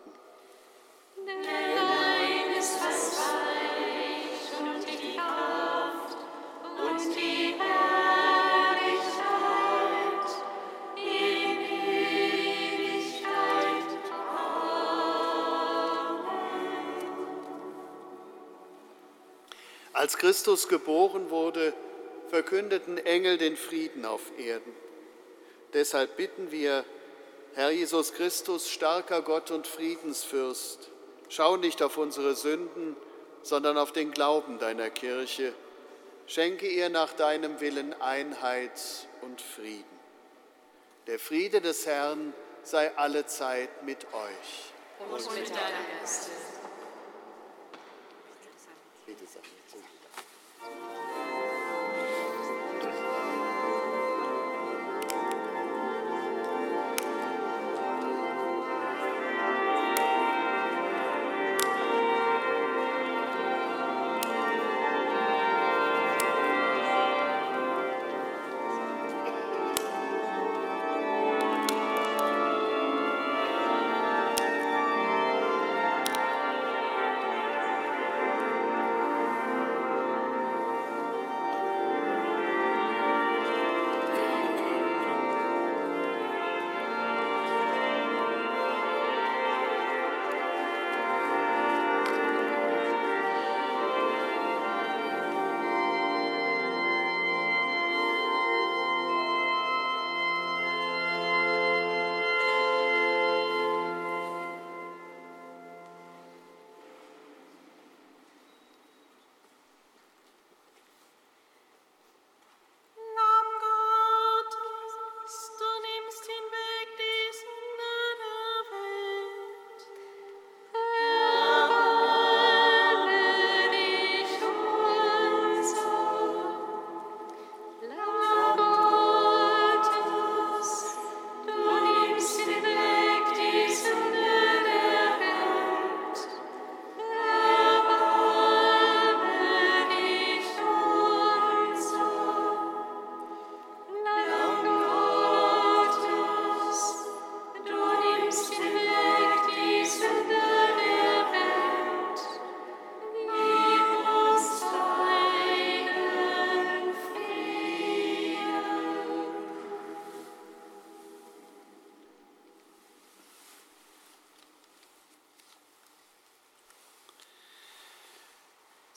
Christus 20.21 20.67
geboren 20.67 21.31
wurde, 21.31 21.73
verkündeten 22.29 22.99
Engel 22.99 23.39
den 23.39 23.57
Frieden 23.57 24.05
auf 24.05 24.21
Erden. 24.37 24.71
Deshalb 25.73 26.15
bitten 26.15 26.51
wir, 26.51 26.85
Herr 27.55 27.71
Jesus 27.71 28.13
Christus, 28.13 28.69
starker 28.69 29.23
Gott 29.23 29.49
und 29.49 29.65
Friedensfürst, 29.65 30.91
schau 31.27 31.57
nicht 31.57 31.81
auf 31.81 31.97
unsere 31.97 32.35
Sünden, 32.35 32.95
sondern 33.41 33.79
auf 33.79 33.93
den 33.93 34.11
Glauben 34.11 34.59
deiner 34.59 34.91
Kirche. 34.91 35.53
Schenke 36.27 36.67
ihr 36.67 36.89
nach 36.89 37.13
deinem 37.13 37.59
Willen 37.59 37.99
Einheit 37.99 38.79
und 39.21 39.41
Frieden. 39.41 39.99
Der 41.07 41.17
Friede 41.17 41.61
des 41.61 41.87
Herrn 41.87 42.31
sei 42.61 42.95
alle 42.95 43.25
Zeit 43.25 43.83
mit 43.85 44.05
euch. 44.13 44.71
Und 44.99 45.33
mit 45.33 45.49
deinem 45.49 45.99
Geiste. 45.99 46.29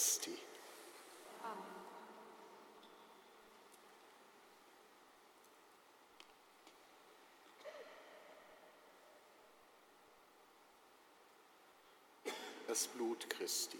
Christi. 0.00 0.38
Das 12.66 12.86
Blut 12.86 13.28
Christi. 13.28 13.76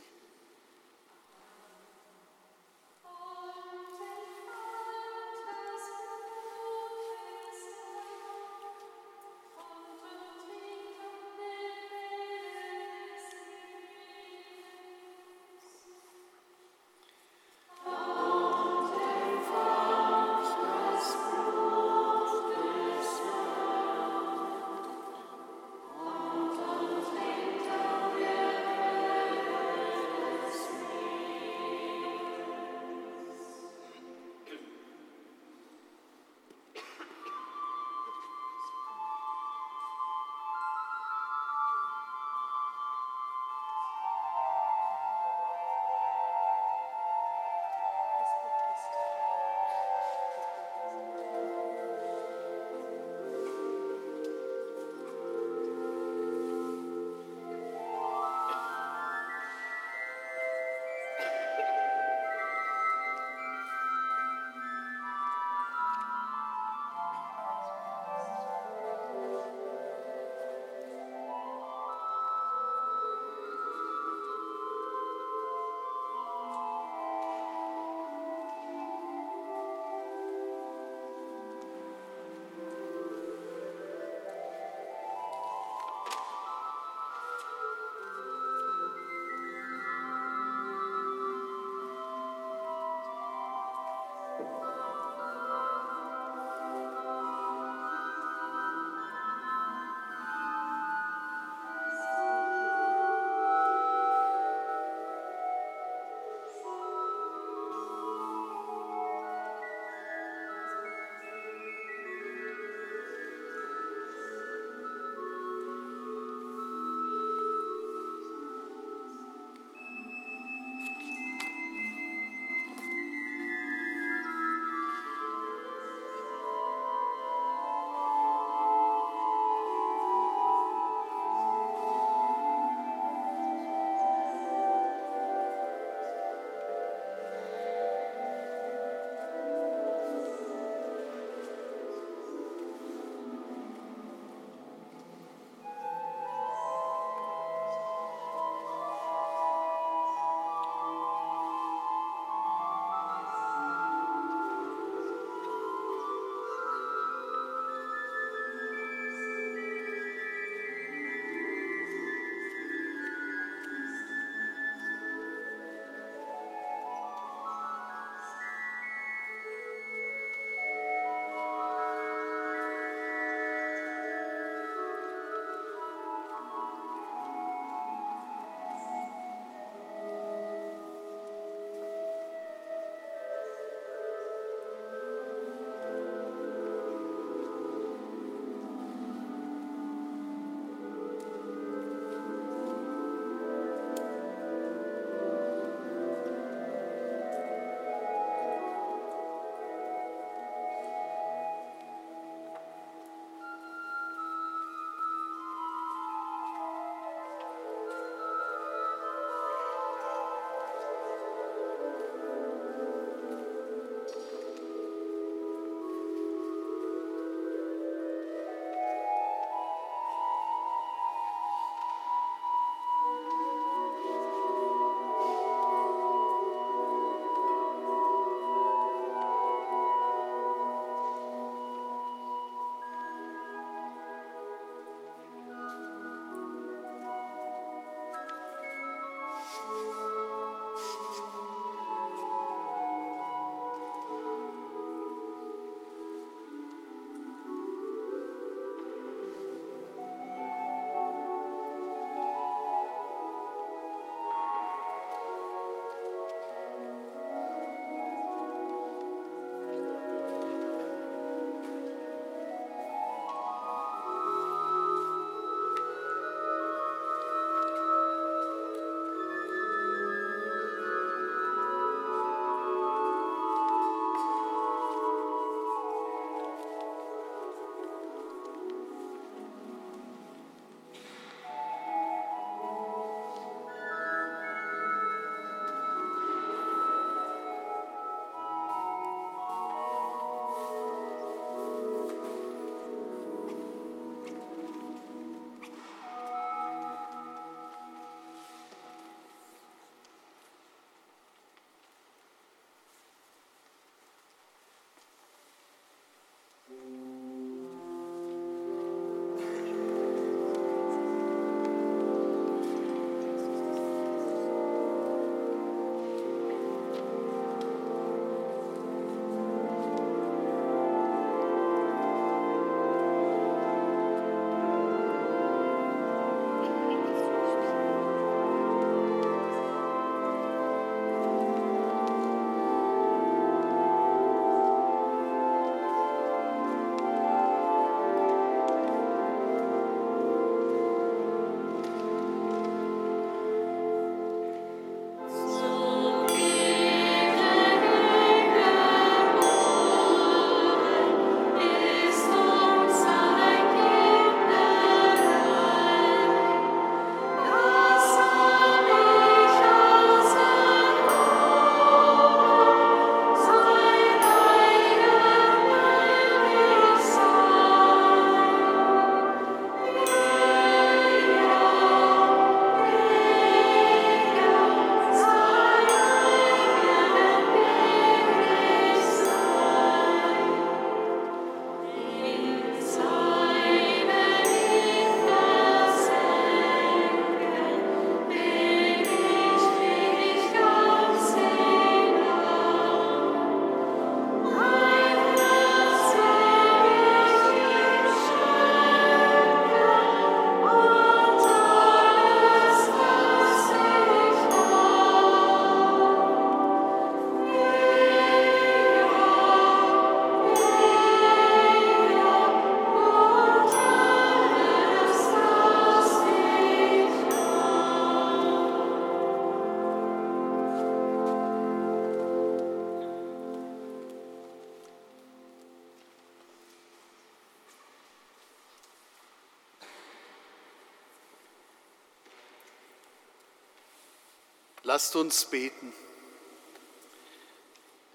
Lasst 434.92 435.14
uns 435.14 435.45
beten. 435.45 435.92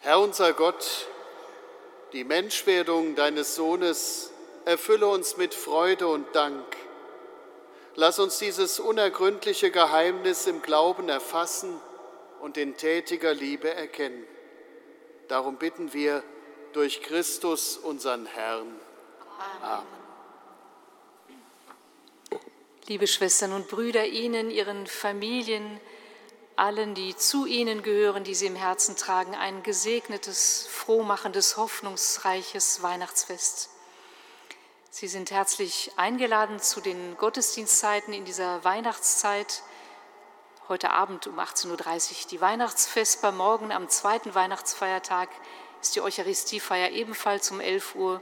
Herr 0.01 0.19
unser 0.19 0.51
Gott, 0.51 1.07
die 2.11 2.25
Menschwerdung 2.25 3.15
deines 3.15 3.55
Sohnes 3.55 4.33
erfülle 4.65 5.07
uns 5.07 5.37
mit 5.37 5.53
Freude 5.53 6.09
und 6.09 6.35
Dank. 6.35 6.65
Lass 7.95 8.19
uns 8.19 8.39
dieses 8.39 8.81
unergründliche 8.81 9.71
Geheimnis 9.71 10.47
im 10.47 10.61
Glauben 10.61 11.07
erfassen 11.07 11.79
und 12.41 12.57
in 12.57 12.75
tätiger 12.75 13.33
Liebe 13.33 13.73
erkennen. 13.73 14.27
Darum 15.29 15.55
bitten 15.55 15.93
wir 15.93 16.23
durch 16.73 17.01
Christus, 17.01 17.77
unseren 17.77 18.25
Herrn. 18.25 18.81
Amen. 19.61 19.87
Liebe 22.87 23.07
Schwestern 23.07 23.53
und 23.53 23.69
Brüder, 23.69 24.05
Ihnen, 24.05 24.51
Ihren 24.51 24.87
Familien, 24.87 25.79
allen, 26.57 26.95
die 26.95 27.15
zu 27.15 27.45
Ihnen 27.45 27.83
gehören, 27.83 28.23
die 28.23 28.35
Sie 28.35 28.45
im 28.45 28.55
Herzen 28.55 28.95
tragen, 28.95 29.35
ein 29.35 29.63
gesegnetes, 29.63 30.67
frohmachendes, 30.67 31.57
hoffnungsreiches 31.57 32.81
Weihnachtsfest. 32.81 33.69
Sie 34.89 35.07
sind 35.07 35.31
herzlich 35.31 35.91
eingeladen 35.97 36.59
zu 36.59 36.79
den 36.79 37.17
Gottesdienstzeiten 37.17 38.13
in 38.13 38.23
dieser 38.23 38.63
Weihnachtszeit. 38.63 39.63
Heute 40.69 40.91
Abend 40.91 41.27
um 41.27 41.37
18.30 41.37 41.71
Uhr 41.71 42.27
die 42.31 42.41
Weihnachtsvesper, 42.41 43.33
morgen 43.33 43.71
am 43.73 43.89
zweiten 43.89 44.33
Weihnachtsfeiertag 44.33 45.29
ist 45.81 45.95
die 45.95 46.01
Eucharistiefeier 46.01 46.91
ebenfalls 46.91 47.51
um 47.51 47.59
11 47.59 47.95
Uhr 47.95 48.21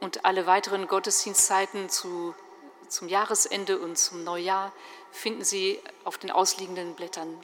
und 0.00 0.24
alle 0.24 0.46
weiteren 0.46 0.88
Gottesdienstzeiten 0.88 1.90
zu, 1.90 2.34
zum 2.88 3.08
Jahresende 3.08 3.78
und 3.78 3.98
zum 3.98 4.24
Neujahr 4.24 4.72
finden 5.12 5.44
Sie 5.44 5.78
auf 6.04 6.16
den 6.16 6.30
ausliegenden 6.30 6.94
Blättern 6.94 7.38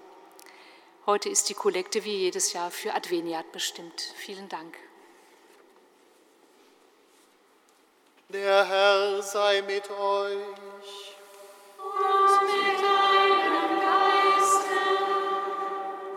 Heute 1.07 1.29
ist 1.29 1.51
die 1.51 1.55
Kollekte 1.55 2.03
wie 2.05 2.17
jedes 2.17 2.55
Jahr 2.55 2.71
für 2.71 2.95
Adveniat 2.95 3.53
bestimmt. 3.53 4.01
Vielen 4.17 4.49
Dank. 4.49 4.75
Der 8.31 8.65
Herr 8.67 9.23
sei 9.23 9.61
mit 9.67 9.91
euch. 9.91 11.15
Und 11.79 12.43
mit 12.49 12.81
deinem 12.83 13.81
Geiste. 13.83 14.81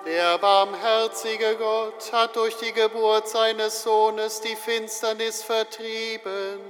Der 0.05 0.37
barmherzige 0.37 1.57
Gott 1.57 2.13
hat 2.13 2.37
durch 2.37 2.55
die 2.55 2.71
Geburt 2.71 3.27
seines 3.27 3.83
Sohnes 3.83 4.39
die 4.39 4.55
Finsternis 4.55 5.43
vertrieben 5.43 6.61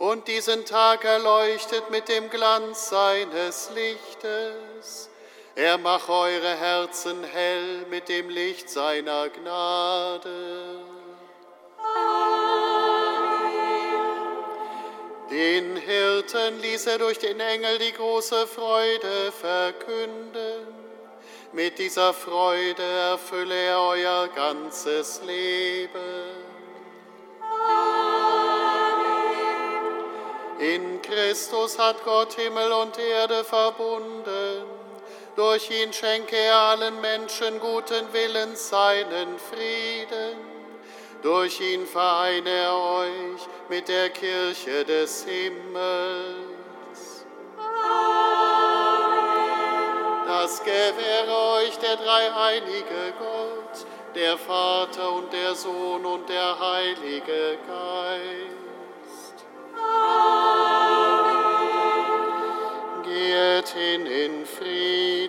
und 0.00 0.26
diesen 0.26 0.64
Tag 0.64 1.04
erleuchtet 1.04 1.90
mit 1.90 2.08
dem 2.08 2.28
Glanz 2.28 2.88
seines 2.88 3.70
Lichtes. 3.70 5.10
Er 5.56 5.78
mache 5.78 6.12
eure 6.12 6.54
Herzen 6.54 7.24
hell 7.24 7.86
mit 7.88 8.10
dem 8.10 8.28
Licht 8.28 8.68
seiner 8.68 9.30
Gnade. 9.30 10.28
Den 15.30 15.76
Hirten 15.76 16.60
ließ 16.60 16.88
er 16.88 16.98
durch 16.98 17.18
den 17.18 17.40
Engel 17.40 17.78
die 17.78 17.92
große 17.94 18.46
Freude 18.46 19.32
verkünden. 19.32 20.66
Mit 21.52 21.78
dieser 21.78 22.12
Freude 22.12 22.82
erfülle 22.82 23.54
er 23.54 23.80
euer 23.80 24.28
ganzes 24.28 25.22
Leben. 25.24 26.36
In 30.58 31.00
Christus 31.00 31.78
hat 31.78 32.04
Gott 32.04 32.34
Himmel 32.34 32.72
und 32.72 32.98
Erde 32.98 33.42
verbunden 33.42 34.35
durch 35.36 35.70
ihn 35.70 35.92
schenke 35.92 36.34
er 36.34 36.56
allen 36.56 36.98
Menschen 37.02 37.60
guten 37.60 38.10
Willens 38.10 38.70
seinen 38.70 39.38
Frieden. 39.38 40.38
Durch 41.22 41.60
ihn 41.60 41.86
vereine 41.86 42.48
er 42.48 42.74
euch 42.74 43.46
mit 43.68 43.86
der 43.88 44.08
Kirche 44.08 44.82
des 44.86 45.24
Himmels. 45.24 47.26
Amen. 47.58 47.66
Das 50.26 50.64
gewähre 50.64 51.36
euch 51.58 51.76
der 51.80 51.96
dreieinige 51.96 53.12
Gott, 53.18 53.84
der 54.14 54.38
Vater 54.38 55.12
und 55.12 55.30
der 55.34 55.54
Sohn 55.54 56.06
und 56.06 56.30
der 56.30 56.58
Heilige 56.58 57.58
Geist. 57.66 59.44
Amen. 59.74 60.86
Geht 63.02 63.68
hin 63.68 64.06
in 64.06 64.46
Frieden. 64.46 65.25